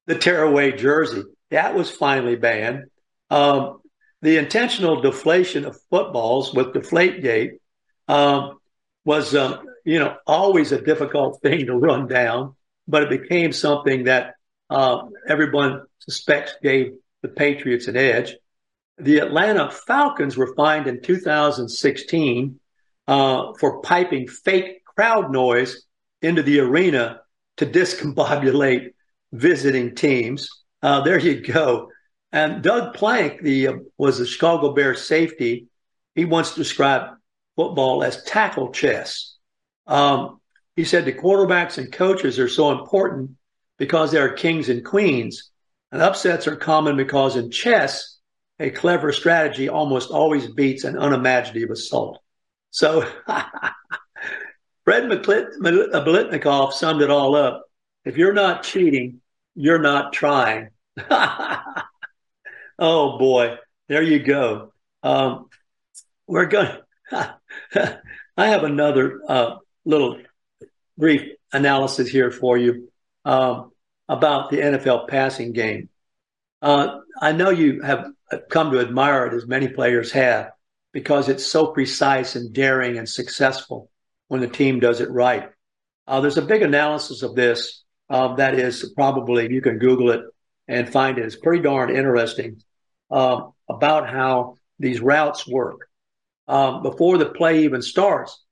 [0.06, 1.22] the tearaway jersey.
[1.50, 2.84] That was finally banned.
[3.30, 3.79] Um,
[4.22, 7.58] the intentional deflation of footballs with Deflategate
[8.08, 8.58] um,
[9.04, 12.54] was, um, you know, always a difficult thing to run down,
[12.86, 14.34] but it became something that
[14.68, 18.34] uh, everyone suspects gave the Patriots an edge.
[18.98, 22.60] The Atlanta Falcons were fined in 2016
[23.08, 25.86] uh, for piping fake crowd noise
[26.20, 27.20] into the arena
[27.56, 28.90] to discombobulate
[29.32, 30.48] visiting teams.
[30.82, 31.88] Uh, there you go.
[32.32, 35.66] And Doug Plank, the uh, was the Chicago Bears safety.
[36.14, 37.10] He once described
[37.56, 39.36] football as tackle chess.
[39.86, 40.40] Um,
[40.76, 43.32] he said the quarterbacks and coaches are so important
[43.78, 45.50] because they are kings and queens.
[45.90, 48.18] And upsets are common because in chess,
[48.60, 52.20] a clever strategy almost always beats an unimaginative assault.
[52.70, 53.02] So
[54.84, 57.64] Fred Biletnikoff summed it all up.
[58.04, 59.20] If you're not cheating,
[59.54, 60.68] you're not trying.
[62.80, 63.56] oh boy,
[63.88, 64.72] there you go.
[65.02, 65.48] Um,
[66.26, 66.76] we're going.
[67.12, 67.36] I
[68.36, 70.20] have another uh, little
[70.96, 72.90] brief analysis here for you
[73.24, 73.72] um,
[74.08, 75.88] about the NFL passing game.
[76.62, 78.06] Uh, I know you have
[78.48, 80.52] come to admire it as many players have
[80.92, 83.90] because it's so precise and daring and successful
[84.28, 85.50] when the team does it right.
[86.06, 90.22] Uh, there's a big analysis of this uh, that is probably you can Google it
[90.68, 91.24] and find it.
[91.24, 92.62] It's pretty darn interesting
[93.10, 95.88] uh, about how these routes work.
[96.48, 98.42] Um, before the play even starts,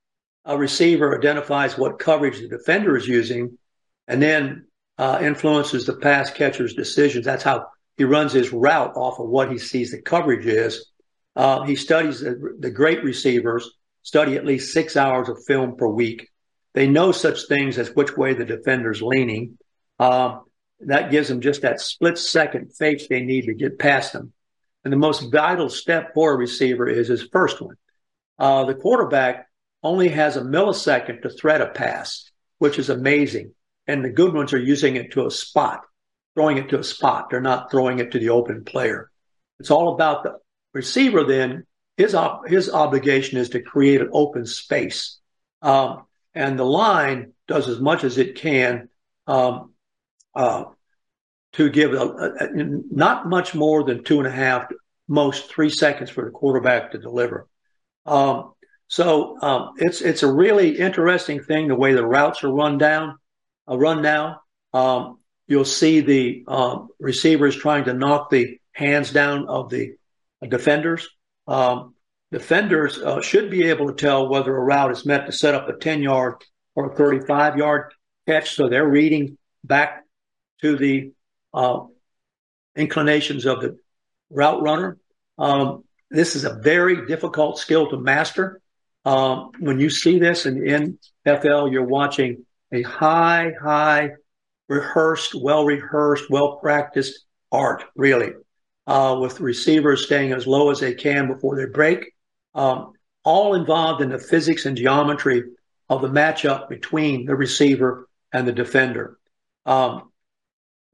[0.45, 3.59] a receiver identifies what coverage the defender is using
[4.07, 4.67] and then
[4.97, 7.25] uh, influences the pass catcher's decisions.
[7.25, 7.67] That's how
[7.97, 10.91] he runs his route off of what he sees the coverage is.
[11.37, 13.71] Uh, he studies the, the, great receivers,
[14.03, 16.29] study at least six hours of film per week.
[16.75, 19.59] They know such things as which way the defender's leaning.
[19.99, 20.39] Uh,
[20.81, 24.33] that gives them just that split second fake they need to get past them.
[24.89, 27.77] And the most vital step for a receiver is his first one.
[28.39, 29.47] Uh, the quarterback
[29.83, 33.53] only has a millisecond to thread a pass, which is amazing.
[33.87, 35.83] And the good ones are using it to a spot,
[36.35, 37.29] throwing it to a spot.
[37.29, 39.11] They're not throwing it to the open player.
[39.61, 40.39] It's all about the
[40.73, 41.23] receiver.
[41.25, 41.67] Then
[41.99, 45.19] his op- his obligation is to create an open space,
[45.61, 48.89] um, and the line does as much as it can
[49.27, 49.75] um,
[50.35, 50.65] uh,
[51.55, 54.71] to give a, a, not much more than two and a half,
[55.07, 57.49] most three seconds for the quarterback to deliver.
[58.05, 58.53] Um,
[58.87, 63.19] so um, it's it's a really interesting thing the way the routes are run down
[63.69, 64.41] a run now.
[64.73, 69.93] Um, you'll see the um, receivers trying to knock the hands down of the
[70.47, 71.09] defenders.
[71.47, 71.95] Um,
[72.33, 75.69] defenders uh, should be able to tell whether a route is meant to set up
[75.69, 76.43] a 10 yard
[76.75, 77.93] or a 35 yard
[78.27, 78.55] catch.
[78.55, 80.05] So they're reading back
[80.63, 81.13] to the
[81.53, 81.81] uh,
[82.77, 83.79] inclinations of the
[84.31, 84.99] route runner.
[85.39, 88.61] Um, this is a very difficult skill to master.
[89.05, 90.61] Um, when you see this in
[91.27, 94.11] NFL, you're watching a high, high
[94.69, 98.33] rehearsed, well rehearsed, well practiced art, really,
[98.87, 102.13] uh, with receivers staying as low as they can before they break,
[102.55, 102.93] um,
[103.25, 105.43] all involved in the physics and geometry
[105.89, 109.19] of the matchup between the receiver and the defender.
[109.65, 110.08] Um,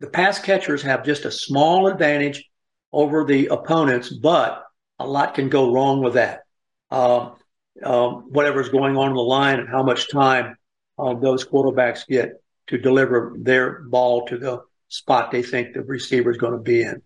[0.01, 2.49] the pass catchers have just a small advantage
[2.93, 4.65] over the opponents, but
[4.99, 6.43] a lot can go wrong with that.
[6.91, 7.37] Um,
[7.83, 10.57] um whatever's going on in the line and how much time
[10.99, 16.31] uh, those quarterbacks get to deliver their ball to the spot they think the receiver
[16.31, 17.03] is going to be in.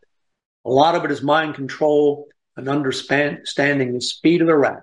[0.65, 4.83] A lot of it is mind control and understanding the speed of the route.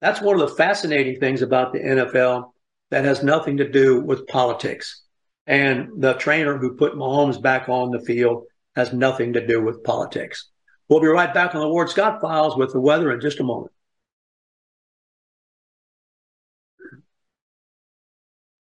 [0.00, 2.52] That's one of the fascinating things about the NFL
[2.90, 5.02] that has nothing to do with politics.
[5.46, 9.84] And the trainer who put Mahomes back on the field has nothing to do with
[9.84, 10.48] politics.
[10.88, 13.44] We'll be right back on the Ward Scott Files with the weather in just a
[13.44, 13.72] moment.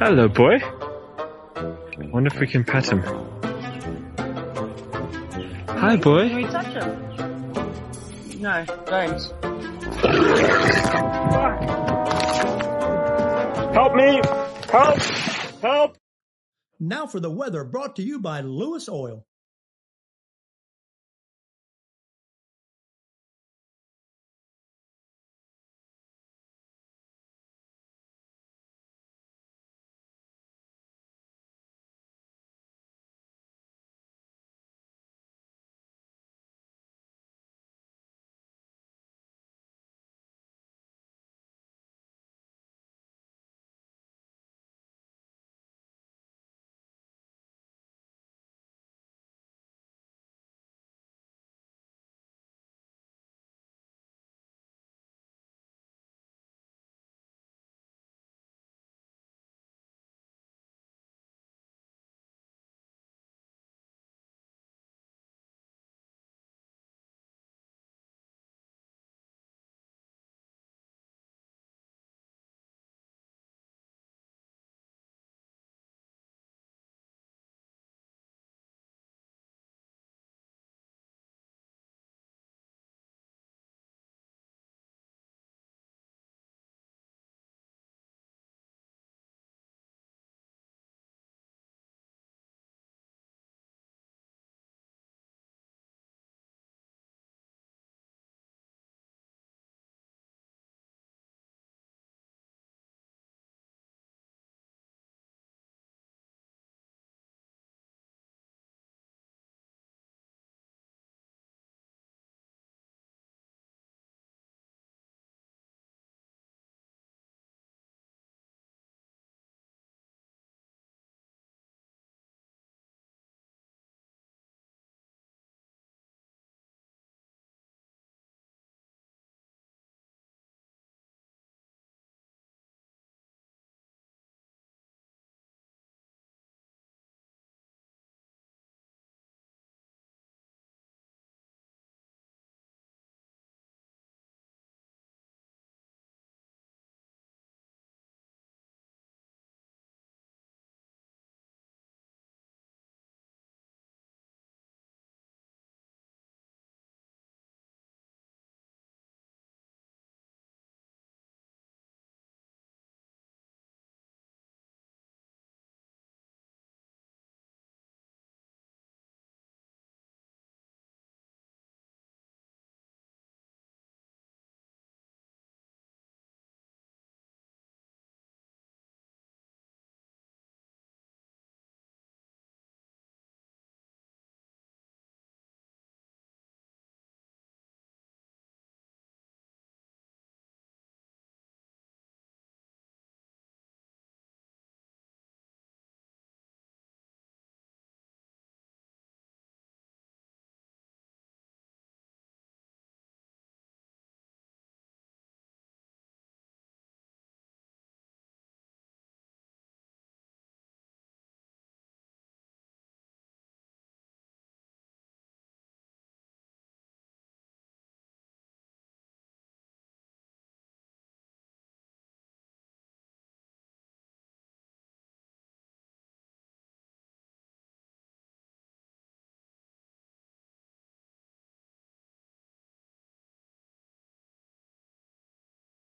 [0.00, 0.58] Hello, boy.
[2.10, 3.02] Wonder if we can pet him.
[5.68, 6.26] Hi, boy.
[6.26, 8.40] Can we touch him?
[8.40, 9.20] No, don't.
[13.74, 14.22] Help me!
[14.72, 14.98] Help!
[15.60, 15.98] Help!
[16.80, 19.26] Now for the weather brought to you by Lewis Oil.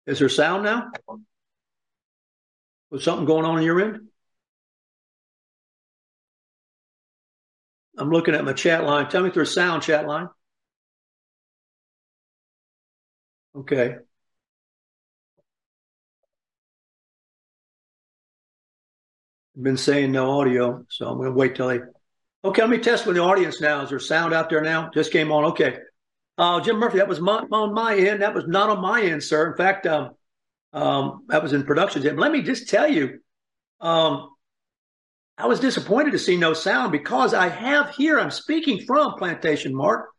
[0.08, 0.92] Is there sound now?
[2.92, 4.08] Was something going on in your end?
[7.98, 9.10] I'm looking at my chat line.
[9.10, 10.28] Tell me if there's sound, chat line.
[13.56, 13.96] Okay.
[19.58, 21.80] I've been saying no audio, so I'm going to wait till they.
[22.44, 23.82] Okay, let me test with the audience now.
[23.82, 24.90] Is there sound out there now?
[24.94, 25.46] Just came on.
[25.46, 25.78] Okay.
[26.38, 28.22] Uh, Jim Murphy, that was my, on my end.
[28.22, 29.52] That was not on my end, sir.
[29.52, 30.12] In fact, um,
[30.74, 32.02] um, that was in production.
[32.02, 32.18] Jim.
[32.18, 33.20] Let me just tell you,
[33.80, 34.30] um,
[35.38, 39.74] I was disappointed to see no sound because I have here, I'm speaking from Plantation
[39.74, 40.10] Mark,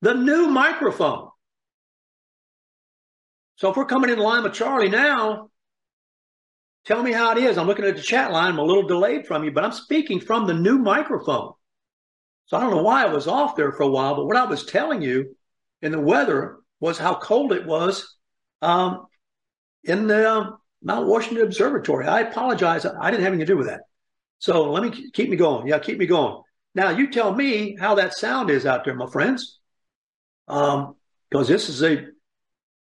[0.00, 1.28] the new microphone.
[3.56, 5.50] So if we're coming in line with Charlie now,
[6.86, 7.56] tell me how it is.
[7.56, 8.52] I'm looking at the chat line.
[8.52, 11.52] I'm a little delayed from you, but I'm speaking from the new microphone.
[12.46, 14.44] So I don't know why I was off there for a while, but what I
[14.44, 15.36] was telling you
[15.84, 18.16] in the weather was how cold it was
[18.62, 19.06] um,
[19.84, 22.06] in the um, Mount Washington Observatory.
[22.06, 22.86] I apologize.
[22.86, 23.82] I didn't have anything to do with that.
[24.38, 25.68] So let me keep me going.
[25.68, 26.42] Yeah, keep me going.
[26.74, 29.60] Now you tell me how that sound is out there, my friends.
[30.48, 30.96] Um,
[31.30, 32.06] because this is a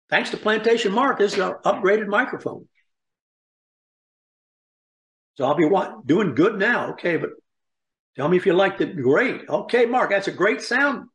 [0.09, 2.69] thanks to Plantation Mark, this is an upgraded microphone.
[5.37, 6.93] So I'll be what, doing good now.
[6.93, 7.31] Okay, but
[8.15, 8.97] tell me if you liked it.
[8.97, 9.49] Great.
[9.49, 11.09] Okay, Mark, that's a great sound.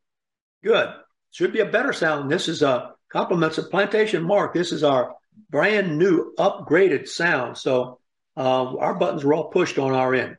[0.62, 0.90] Good.
[1.32, 2.30] Should be a better sound.
[2.30, 4.54] This is a compliments of Plantation Mark.
[4.54, 5.14] This is our
[5.48, 7.56] brand new upgraded sound.
[7.56, 8.00] So
[8.36, 10.36] uh, our buttons were all pushed on our end.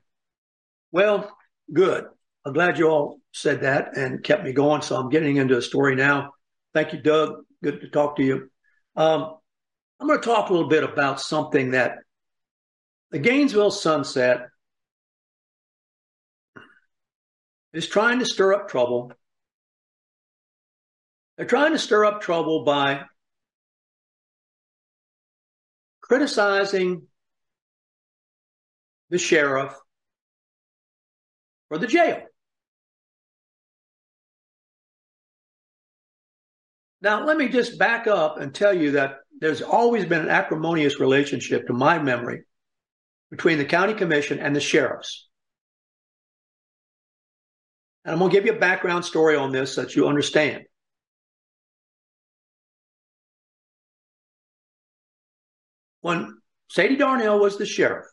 [0.92, 1.32] Well,
[1.72, 2.06] good.
[2.46, 4.82] I'm glad you all said that and kept me going.
[4.82, 6.34] So I'm getting into a story now.
[6.74, 7.44] Thank you, Doug.
[7.64, 8.50] Good to talk to you.
[8.96, 9.38] Um,
[10.00, 12.00] I'm going to talk a little bit about something that
[13.12, 14.48] the Gainesville Sunset
[17.74, 19.12] is trying to stir up trouble.
[21.42, 23.02] They're trying to stir up trouble by
[26.00, 27.08] criticizing
[29.10, 29.74] the sheriff
[31.72, 32.22] or the jail.
[37.02, 41.00] Now, let me just back up and tell you that there's always been an acrimonious
[41.00, 42.44] relationship, to my memory,
[43.32, 45.28] between the county commission and the sheriffs.
[48.06, 50.66] And I'm going to give you a background story on this so that you understand.
[56.02, 56.40] When
[56.70, 58.06] Sadie Darnell was the sheriff,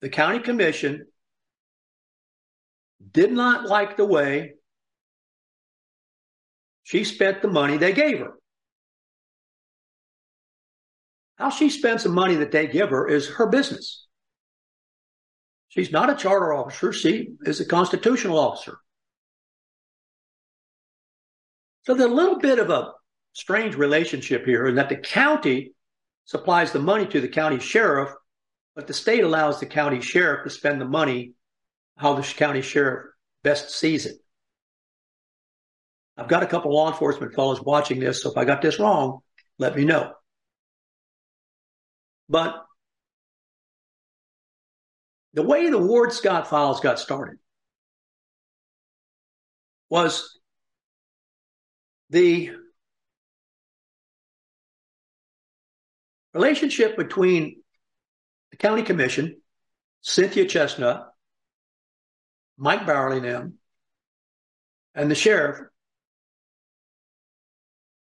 [0.00, 1.06] the county commission
[3.12, 4.54] did not like the way
[6.82, 8.34] she spent the money they gave her.
[11.36, 14.06] How she spends the money that they give her is her business.
[15.68, 18.78] She's not a charter officer, she is a constitutional officer.
[21.82, 22.92] So a little bit of a
[23.34, 25.74] strange relationship here in that the county
[26.24, 28.10] supplies the money to the county sheriff
[28.74, 31.34] but the state allows the county sheriff to spend the money
[31.96, 33.06] how the county sheriff
[33.42, 34.16] best sees it.
[36.16, 39.20] I've got a couple law enforcement fellows watching this, so if I got this wrong,
[39.58, 40.12] let me know.
[42.28, 42.64] But
[45.34, 47.38] the way the Ward Scott files got started
[49.90, 50.38] was
[52.10, 52.50] the
[56.34, 57.62] relationship between
[58.50, 59.40] the county commission,
[60.02, 61.06] Cynthia Chestnut,
[62.58, 63.54] Mike Byerly them,
[64.94, 65.60] and the sheriff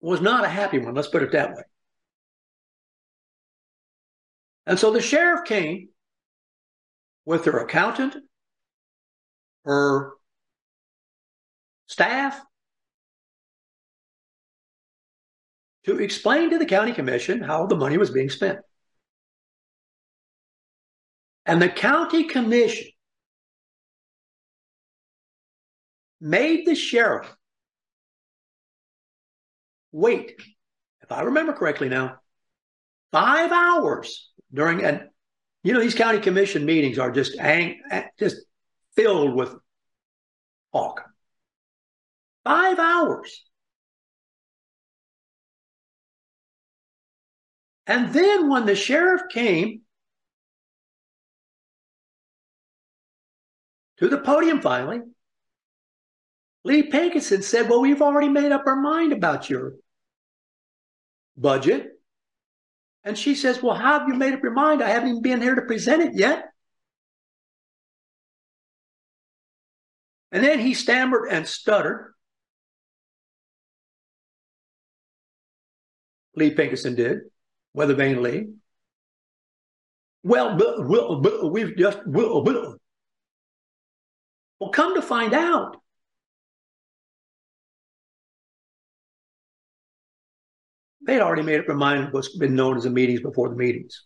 [0.01, 1.63] was not a happy one, let's put it that way.
[4.65, 5.89] And so the sheriff came
[7.26, 8.15] with her accountant,
[9.65, 10.11] her
[11.88, 12.39] staff,
[15.86, 18.59] to explain to the county commission how the money was being spent.
[21.45, 22.88] And the county commission
[26.21, 27.34] made the sheriff
[29.91, 30.34] wait,
[31.01, 32.17] if I remember correctly now,
[33.11, 35.03] five hours during, and
[35.63, 37.82] you know, these county commission meetings are just, ang,
[38.17, 38.38] just
[38.95, 39.53] filled with
[40.73, 41.03] talk.
[42.43, 43.43] Five hours.
[47.90, 49.82] And then when the sheriff came
[53.98, 55.02] to the podium finally,
[56.64, 59.74] Lee Pinkoson said, Well, we've already made up our mind about your
[61.36, 61.88] budget.
[63.04, 64.84] And she says, Well, how have you made up your mind?
[64.84, 66.46] I haven't even been here to present it yet.
[70.32, 72.14] And then he stammered and stuttered.
[76.36, 77.22] Lee Pinkoson did,
[77.78, 78.47] Weathervane Lee.
[80.24, 82.78] Well, well, well we've just, well, well.
[84.59, 85.78] well, come to find out,
[91.05, 94.03] they'd already made up their mind what's been known as the meetings before the meetings.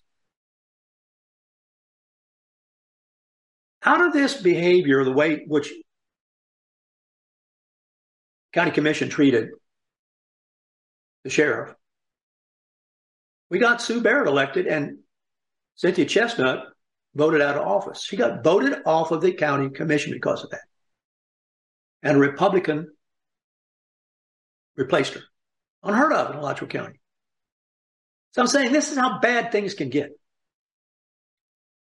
[3.86, 5.74] Out of this behavior, the way which
[8.54, 9.50] county commission treated
[11.24, 11.76] the sheriff,
[13.50, 15.00] we got Sue Barrett elected and
[15.76, 16.66] Cynthia Chestnut
[17.16, 18.04] voted out of office.
[18.04, 20.62] She got voted off of the county commission because of that.
[22.02, 22.88] And a Republican
[24.76, 25.22] replaced her.
[25.84, 27.00] Unheard of in Alachua County.
[28.32, 30.10] So I'm saying this is how bad things can get.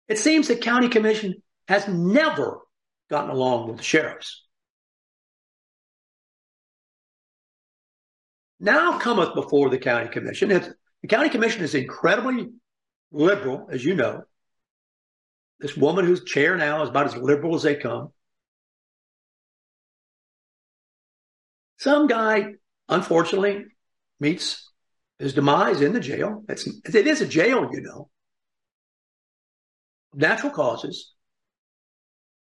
[0.07, 1.35] It seems the county commission
[1.67, 2.61] has never
[3.09, 4.43] gotten along with the sheriffs.
[8.59, 10.51] Now cometh before the county commission.
[10.51, 10.69] It's,
[11.01, 12.49] the county commission is incredibly
[13.11, 14.23] liberal, as you know.
[15.59, 18.11] This woman who's chair now is about as liberal as they come.
[21.77, 22.53] Some guy,
[22.87, 23.65] unfortunately,
[24.19, 24.69] meets
[25.17, 26.43] his demise in the jail.
[26.49, 28.09] It's, it is a jail, you know.
[30.13, 31.13] Natural causes.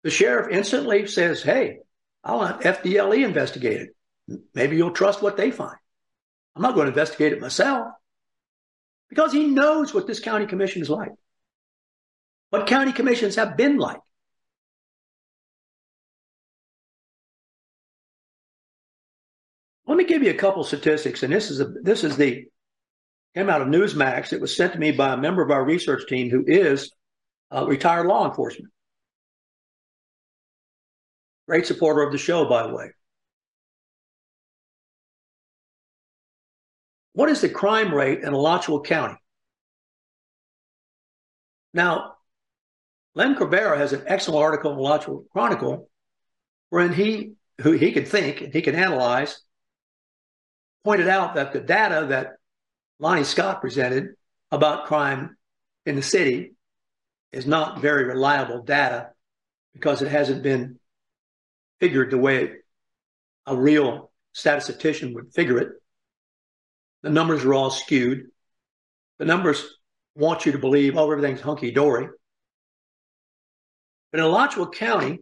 [0.03, 1.79] The sheriff instantly says, Hey,
[2.23, 4.39] I'll let FDLE investigate it.
[4.53, 5.77] Maybe you'll trust what they find.
[6.55, 7.87] I'm not going to investigate it myself
[9.09, 11.11] because he knows what this county commission is like,
[12.49, 13.99] what county commissions have been like.
[19.87, 22.45] Let me give you a couple statistics, and this is a, this is the
[23.35, 24.33] came out of Newsmax.
[24.33, 26.91] It was sent to me by a member of our research team who is
[27.51, 28.71] uh, retired law enforcement.
[31.47, 32.91] Great supporter of the show, by the way.
[37.13, 39.15] What is the crime rate in Alachua County?
[41.73, 42.15] Now,
[43.15, 45.89] Len Cabrera has an excellent article in Alachua Chronicle
[46.69, 49.41] wherein he, who he can think and he can analyze,
[50.83, 52.33] pointed out that the data that
[52.99, 54.09] Lonnie Scott presented
[54.51, 55.37] about crime
[55.85, 56.53] in the city
[57.31, 59.09] is not very reliable data
[59.73, 60.79] because it hasn't been
[61.79, 62.53] figured the way
[63.45, 65.69] a real statistician would figure it.
[67.01, 68.27] The numbers are all skewed.
[69.19, 69.65] The numbers
[70.15, 72.07] want you to believe, oh, everything's hunky dory.
[74.11, 75.19] But in Alachua County,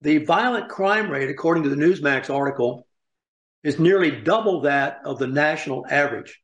[0.00, 2.86] the violent crime rate, according to the Newsmax article,
[3.62, 6.40] is nearly double that of the national average.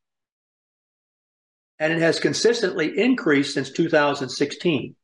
[1.78, 4.94] And it has consistently increased since 2016.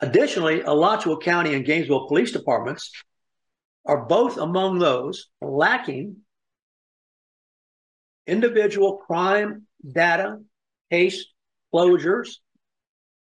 [0.00, 2.90] Additionally, Alachua County and Gainesville police departments
[3.86, 6.16] are both among those lacking
[8.26, 10.38] individual crime data,
[10.90, 11.26] case
[11.72, 12.36] closures,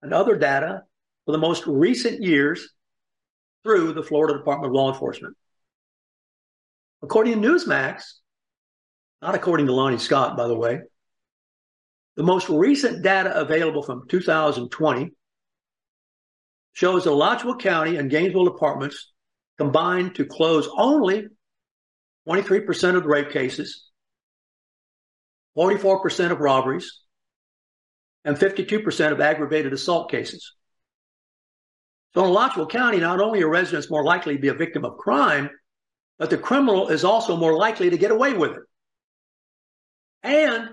[0.02, 0.84] and other data
[1.26, 2.70] for the most recent years
[3.64, 5.36] through the Florida Department of Law Enforcement.
[7.02, 8.04] According to Newsmax,
[9.22, 10.80] not according to Lonnie Scott, by the way,
[12.16, 15.12] the most recent data available from 2020
[16.76, 19.14] shows that Alachua County and Gainesville departments
[19.58, 21.28] combined to close only
[22.28, 23.90] 23% of the rape cases,
[25.58, 27.00] 44% of robberies,
[28.26, 30.54] and 52% of aggravated assault cases.
[32.14, 34.98] So in Alachua County, not only are residents more likely to be a victim of
[34.98, 35.50] crime,
[36.20, 38.64] but the criminal is also more likely to get away with it.
[40.24, 40.70] And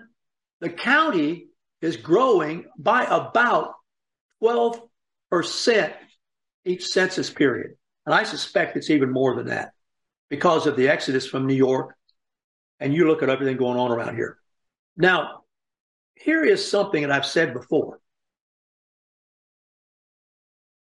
[0.60, 1.46] the county
[1.80, 3.74] is growing by about
[4.42, 4.80] 12%
[6.64, 7.72] each census period.
[8.04, 9.72] And I suspect it's even more than that
[10.28, 11.94] because of the exodus from New York.
[12.80, 14.38] And you look at everything going on around here.
[14.96, 15.42] Now,
[16.14, 18.00] here is something that I've said before.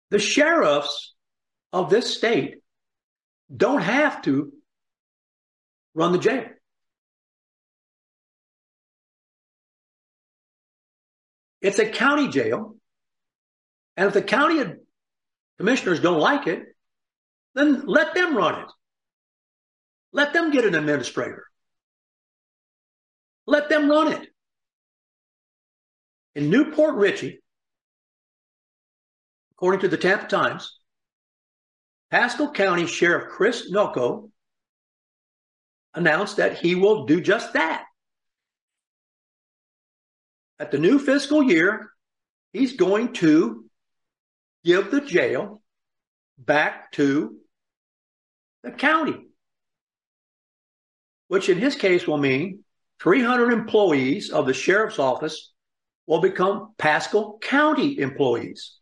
[0.09, 1.13] The sheriffs
[1.71, 2.55] of this state
[3.55, 4.53] don't have to
[5.95, 6.45] run the jail.
[11.61, 12.75] It's a county jail.
[13.95, 14.63] And if the county
[15.57, 16.63] commissioners don't like it,
[17.55, 18.71] then let them run it.
[20.11, 21.45] Let them get an administrator.
[23.45, 24.27] Let them run it.
[26.35, 27.41] In New Port Richey,
[29.51, 30.79] according to the Tampa Times,
[32.09, 34.31] Pasco County Sheriff Chris Nocco
[35.93, 37.85] announced that he will do just that.
[40.59, 41.91] At the new fiscal year,
[42.51, 43.62] he's going to
[44.63, 45.61] give the jail
[46.37, 47.37] back to
[48.63, 49.15] the county,
[51.27, 52.63] which in his case will mean
[53.01, 55.51] 300 employees of the sheriff's office
[56.07, 58.77] will become Pasco County employees.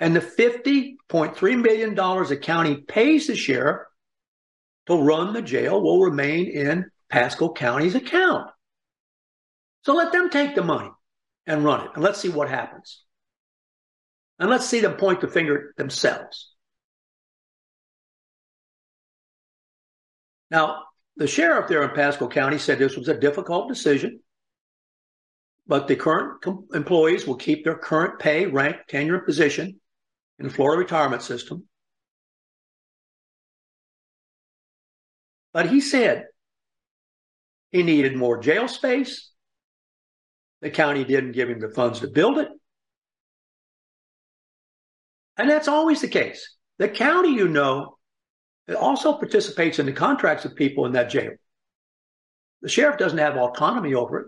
[0.00, 3.82] And the $50.3 million the county pays the sheriff
[4.86, 8.50] to run the jail will remain in Pasco County's account.
[9.84, 10.90] So let them take the money
[11.46, 13.04] and run it, and let's see what happens.
[14.38, 16.54] And let's see them point the finger themselves.
[20.50, 20.84] Now,
[21.16, 24.20] the sheriff there in Pasco County said this was a difficult decision,
[25.66, 29.80] but the current com- employees will keep their current pay, rank, tenure, and position
[30.38, 31.66] in the Florida retirement system.
[35.52, 36.26] But he said
[37.70, 39.32] he needed more jail space.
[40.60, 42.48] The county didn't give him the funds to build it.
[45.38, 46.56] And that's always the case.
[46.78, 47.96] The county, you know,
[48.76, 51.30] also participates in the contracts of people in that jail.
[52.60, 54.26] The sheriff doesn't have autonomy over it.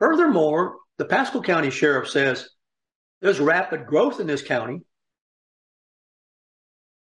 [0.00, 2.48] Furthermore, the Pasco County Sheriff says
[3.20, 4.80] there's rapid growth in this county.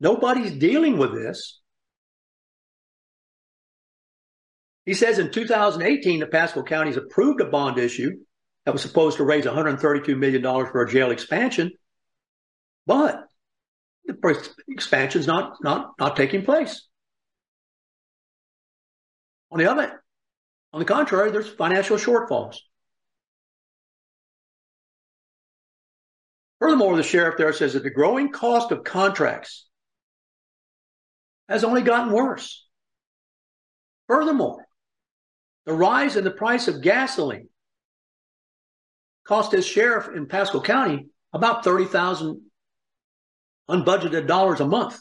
[0.00, 1.60] Nobody's dealing with this.
[4.86, 8.16] He says in 2018, the Pasco County's approved a bond issue
[8.64, 11.72] that was supposed to raise $132 million for a jail expansion,
[12.86, 13.26] but
[14.06, 16.86] the expansion is not, not, not taking place.
[19.50, 19.92] On the other, hand,
[20.72, 22.58] on the contrary, there's financial shortfalls.
[26.60, 29.66] Furthermore, the sheriff there says that the growing cost of contracts
[31.48, 32.66] has only gotten worse.
[34.06, 34.66] Furthermore,
[35.66, 37.48] the rise in the price of gasoline
[39.24, 42.42] cost his sheriff in Pasco County about 30,000
[43.68, 45.00] unbudgeted dollars a month.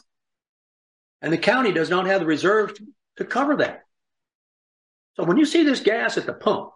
[1.22, 2.80] And the county does not have the reserves
[3.16, 3.80] to cover that.
[5.16, 6.70] So when you see this gas at the pump,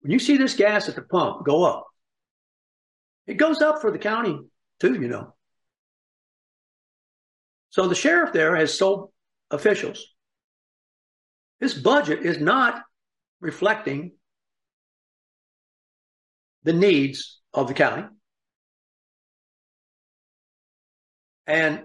[0.00, 1.86] when you see this gas at the pump go up,
[3.26, 4.38] it goes up for the county
[4.80, 5.34] too, you know.
[7.70, 9.10] So the sheriff there has told
[9.50, 10.14] officials
[11.60, 12.82] this budget is not
[13.40, 14.12] reflecting
[16.64, 18.04] the needs of the county.
[21.46, 21.84] And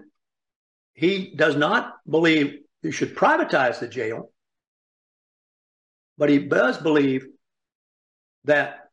[0.92, 4.30] he does not believe you should privatize the jail,
[6.18, 7.26] but he does believe
[8.44, 8.90] that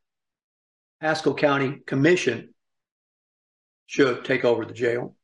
[1.02, 2.54] Pasco County Commission
[3.88, 5.16] should take over the jail.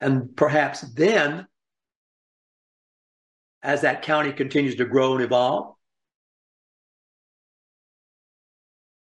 [0.00, 1.46] And perhaps then,
[3.62, 5.74] as that county continues to grow and evolve,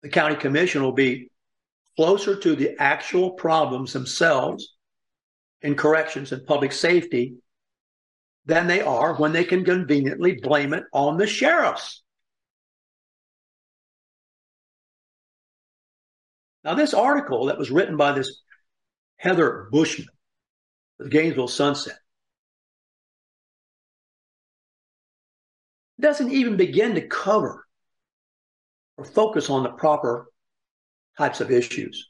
[0.06, 1.32] the county commission will be
[1.96, 4.76] closer to the actual problems themselves
[5.62, 7.34] in corrections and public safety
[8.44, 12.04] than they are when they can conveniently blame it on the sheriffs.
[16.62, 18.42] Now, this article that was written by this
[19.16, 20.06] Heather Bushman,
[21.00, 21.98] the Gainesville Sunset,
[25.98, 27.65] doesn't even begin to cover
[28.96, 30.30] or focus on the proper
[31.18, 32.08] types of issues.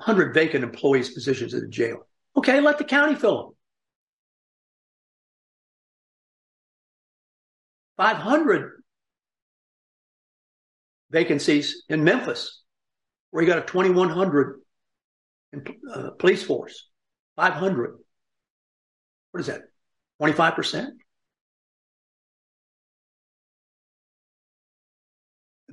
[0.00, 2.06] Hundred vacant employees positions at the jail.
[2.36, 3.56] Okay, let the county fill them.
[8.00, 8.82] 500
[11.10, 12.62] vacancies in Memphis,
[13.30, 14.60] where you got a 2,100
[15.92, 16.88] uh, police force,
[17.36, 17.98] 500.
[19.32, 19.62] What is that?
[20.22, 20.86] 25%?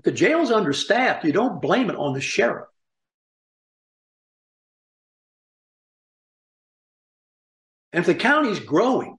[0.03, 2.67] The jail's understaffed, you don't blame it on the sheriff.
[7.93, 9.15] And if the county's growing,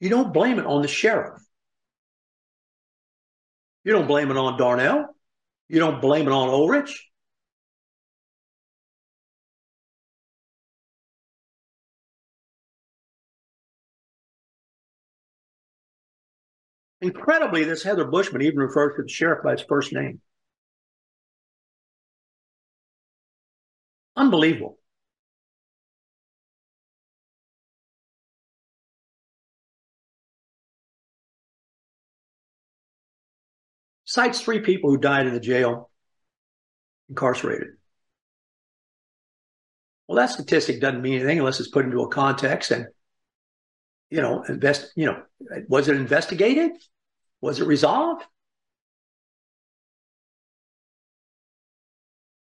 [0.00, 1.40] you don't blame it on the sheriff.
[3.84, 5.06] You don't blame it on Darnell.
[5.68, 7.09] You don't blame it on Ulrich.
[17.02, 20.20] Incredibly, this Heather Bushman even refers to the sheriff by his first name.
[24.16, 24.80] Unbelievable.
[34.10, 35.88] cites three people who died in the jail,
[37.08, 37.68] incarcerated.
[40.08, 42.86] Well, that statistic doesn't mean anything unless it's put into a context and,
[44.10, 45.22] you know, invest, you know,
[45.68, 46.72] was it investigated?
[47.40, 48.24] Was it resolved?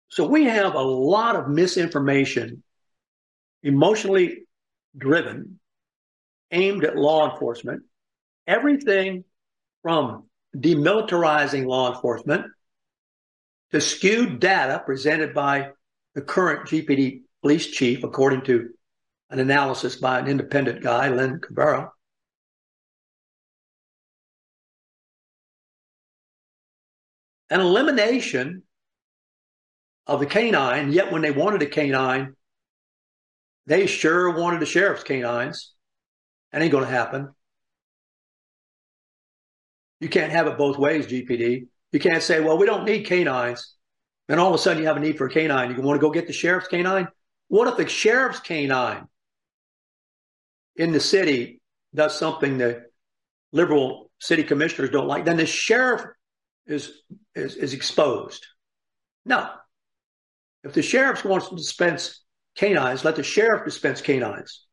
[0.09, 2.62] So we have a lot of misinformation,
[3.62, 4.44] emotionally
[4.96, 5.61] driven,
[6.51, 7.82] aimed at law enforcement.
[8.46, 9.24] Everything
[9.82, 10.24] from
[10.57, 12.46] demilitarizing law enforcement
[13.70, 15.70] to skewed data presented by
[16.14, 18.70] the current GPD police chief, according to
[19.31, 21.93] an analysis by an independent guy, Lynn Cabrera.
[27.49, 28.62] An elimination
[30.07, 32.35] of the canine, yet when they wanted a canine,
[33.66, 35.74] they sure wanted the sheriff's canines.
[36.53, 37.33] That ain't going to happen.
[40.01, 41.68] You can't have it both ways, GPD.
[41.93, 43.74] You can't say, well, we don't need canines.
[44.26, 45.74] Then all of a sudden you have a need for a canine.
[45.74, 47.09] You want to go get the sheriff's canine?
[47.49, 49.07] What if the sheriff's canine
[50.81, 51.61] in the city
[51.95, 52.85] does something that
[53.53, 55.26] liberal city commissioners don't like?
[55.26, 56.03] Then the sheriff
[56.66, 56.91] is,
[57.35, 58.47] is, is exposed.
[59.26, 59.51] No.
[60.64, 62.22] If the sheriff wants to dispense
[62.57, 64.66] canines, let the sheriff dispense canines.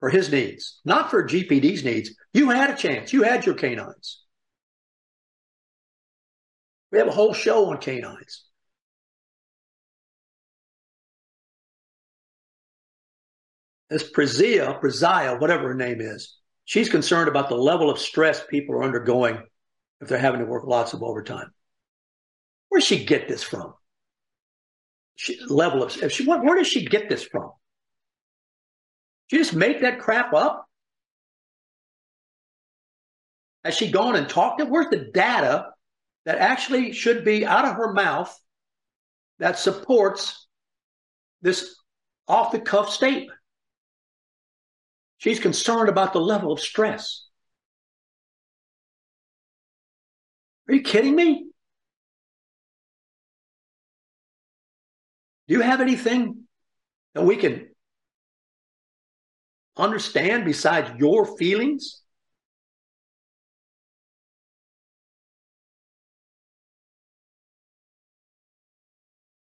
[0.00, 2.14] for his needs, not for GPD's needs.
[2.32, 3.12] You had a chance.
[3.12, 4.22] You had your canines.
[6.92, 8.47] We have a whole show on canines.
[13.90, 18.74] This Prizzia, Prizzia, whatever her name is, she's concerned about the level of stress people
[18.74, 19.42] are undergoing
[20.00, 21.50] if they're having to work lots of overtime.
[22.68, 23.72] Where does she get this from?
[25.16, 27.50] She, level of, if she, where does she get this from?
[29.32, 30.66] You just make that crap up?
[33.64, 34.66] Has she gone and talked to?
[34.66, 35.70] Where's the data
[36.24, 38.34] that actually should be out of her mouth
[39.38, 40.46] that supports
[41.42, 41.74] this
[42.26, 43.37] off the cuff statement?
[45.18, 47.26] She's concerned about the level of stress.
[50.68, 51.46] Are you kidding me?
[55.48, 56.44] Do you have anything
[57.14, 57.68] that we can
[59.76, 62.02] understand besides your feelings?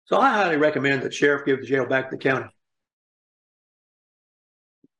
[0.04, 2.48] So I highly recommend that sheriff give the jail back to the county.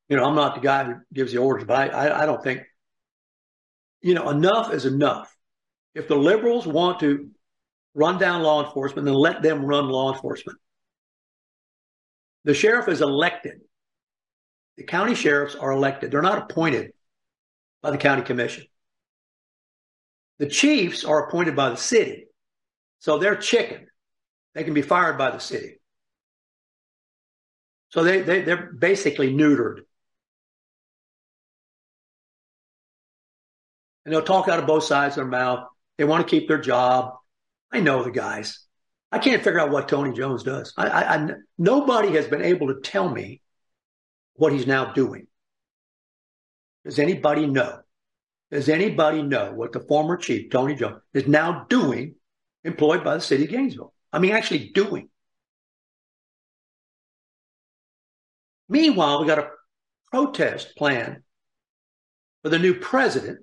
[0.09, 2.43] You know, I'm not the guy who gives the orders, but I, I, I don't
[2.43, 2.61] think,
[4.01, 5.33] you know, enough is enough.
[5.95, 7.29] If the liberals want to
[7.93, 10.57] run down law enforcement, then let them run law enforcement.
[12.43, 13.61] The sheriff is elected.
[14.77, 16.11] The county sheriffs are elected.
[16.11, 16.91] They're not appointed
[17.81, 18.65] by the county commission.
[20.39, 22.25] The chiefs are appointed by the city.
[22.99, 23.87] So they're chicken.
[24.55, 25.79] They can be fired by the city.
[27.89, 29.81] So they, they, they're basically neutered.
[34.05, 35.67] And they'll talk out of both sides of their mouth.
[35.97, 37.13] They want to keep their job.
[37.71, 38.59] I know the guys.
[39.11, 40.73] I can't figure out what Tony Jones does.
[40.75, 43.41] I, I, I, nobody has been able to tell me
[44.35, 45.27] what he's now doing.
[46.83, 47.79] Does anybody know?
[48.51, 52.15] Does anybody know what the former chief, Tony Jones, is now doing,
[52.63, 53.93] employed by the city of Gainesville?
[54.11, 55.09] I mean, actually doing.
[58.69, 59.49] Meanwhile, we got a
[60.11, 61.23] protest plan
[62.43, 63.39] for the new president.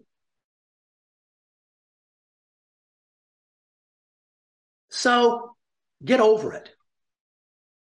[5.00, 5.56] So
[6.04, 6.68] get over it.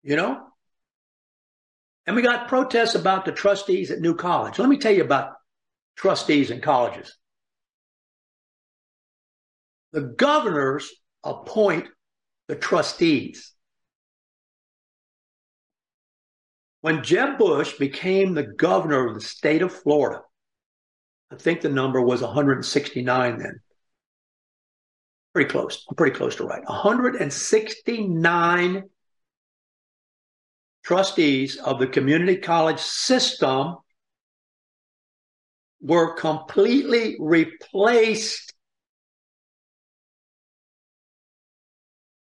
[0.03, 0.43] You know?
[2.05, 4.59] And we got protests about the trustees at New College.
[4.59, 5.31] Let me tell you about
[5.95, 7.17] trustees in colleges.
[9.91, 10.87] The governors
[11.23, 11.87] appoint
[12.47, 13.53] the trustees.
[16.81, 20.21] When Jeb Bush became the governor of the state of Florida,
[21.31, 23.61] I think the number was 169 then.
[25.33, 25.85] Pretty close.
[25.89, 26.63] I'm pretty close to right.
[26.63, 28.83] 169
[30.83, 33.77] trustees of the community college system
[35.81, 38.53] were completely replaced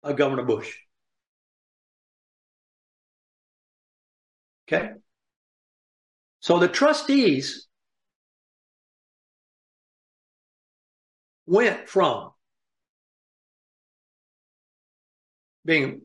[0.04, 0.76] by Governor Bush.
[4.68, 4.92] Okay?
[6.40, 7.68] So the trustees
[11.46, 12.32] went from
[15.66, 16.02] being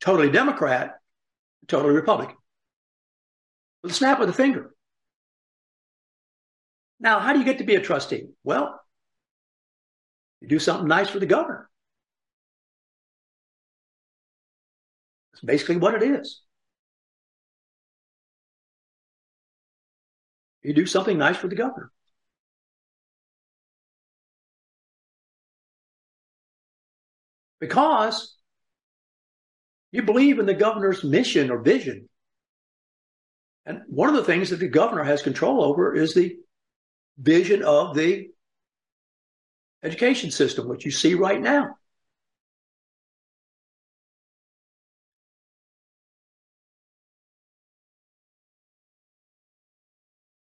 [0.00, 0.96] totally Democrat
[1.66, 2.36] totally Republican.
[3.82, 4.74] With a snap of the finger.
[6.98, 8.28] Now, how do you get to be a trustee?
[8.42, 8.80] Well,
[10.40, 11.68] you do something nice for the governor.
[15.32, 16.42] That's basically what it is.
[20.68, 21.90] you do something nice for the governor.
[27.58, 28.37] Because
[29.92, 32.08] you believe in the governor's mission or vision.
[33.64, 36.36] And one of the things that the governor has control over is the
[37.18, 38.28] vision of the
[39.82, 41.76] education system, which you see right now.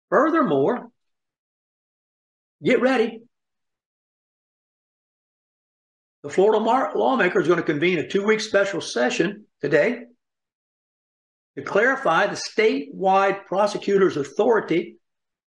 [0.10, 0.89] Furthermore,
[2.64, 3.26] get ready.
[6.28, 10.01] The Florida lawmaker is going to convene a two week special session today
[11.55, 14.97] to clarify the statewide prosecutor's authority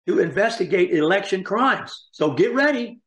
[0.08, 2.08] to investigate election crimes.
[2.10, 2.98] So get ready.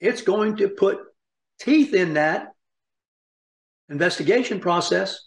[0.00, 1.00] It's going to put
[1.60, 2.52] teeth in that
[3.90, 5.20] investigation process.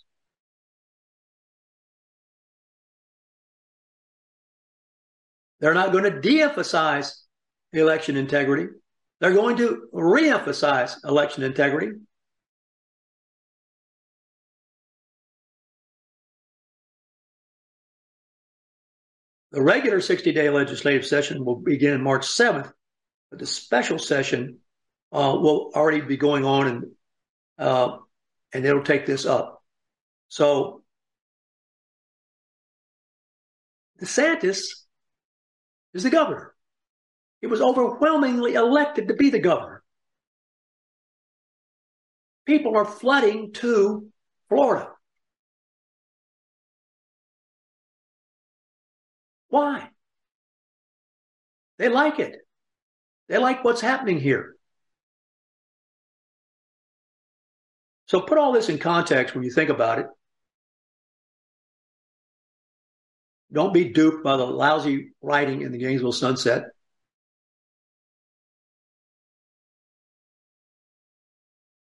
[5.59, 7.25] They're not going to de emphasize
[7.73, 8.69] election integrity.
[9.20, 11.93] They're going to reemphasize election integrity.
[19.51, 22.72] The regular 60 day legislative session will begin March 7th,
[23.32, 24.59] but the special session
[25.11, 26.86] uh, will already be going on and,
[27.57, 27.97] uh,
[28.53, 29.63] and it'll take this up.
[30.30, 30.84] So
[33.99, 34.59] DeSantis
[35.93, 36.53] is the governor.
[37.41, 39.83] He was overwhelmingly elected to be the governor.
[42.45, 44.07] People are flooding to
[44.49, 44.89] Florida.
[49.49, 49.89] Why?
[51.77, 52.38] They like it.
[53.27, 54.55] They like what's happening here.
[58.07, 60.07] So put all this in context when you think about it.
[63.51, 66.65] Don't be duped by the lousy writing in the Gainesville Sunset.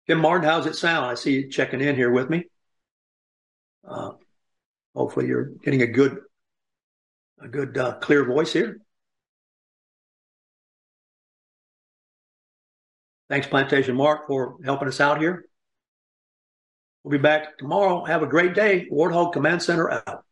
[0.08, 1.06] Tim Martin, how's it sound?
[1.06, 2.46] I see you checking in here with me.
[3.88, 4.12] Uh,
[4.96, 6.20] hopefully, you're getting a good,
[7.42, 8.80] a good, uh, clear voice here.
[13.30, 15.46] Thanks, Plantation Mark, for helping us out here.
[17.04, 18.04] We'll be back tomorrow.
[18.04, 18.88] Have a great day.
[18.92, 20.26] Warthog Command Center out.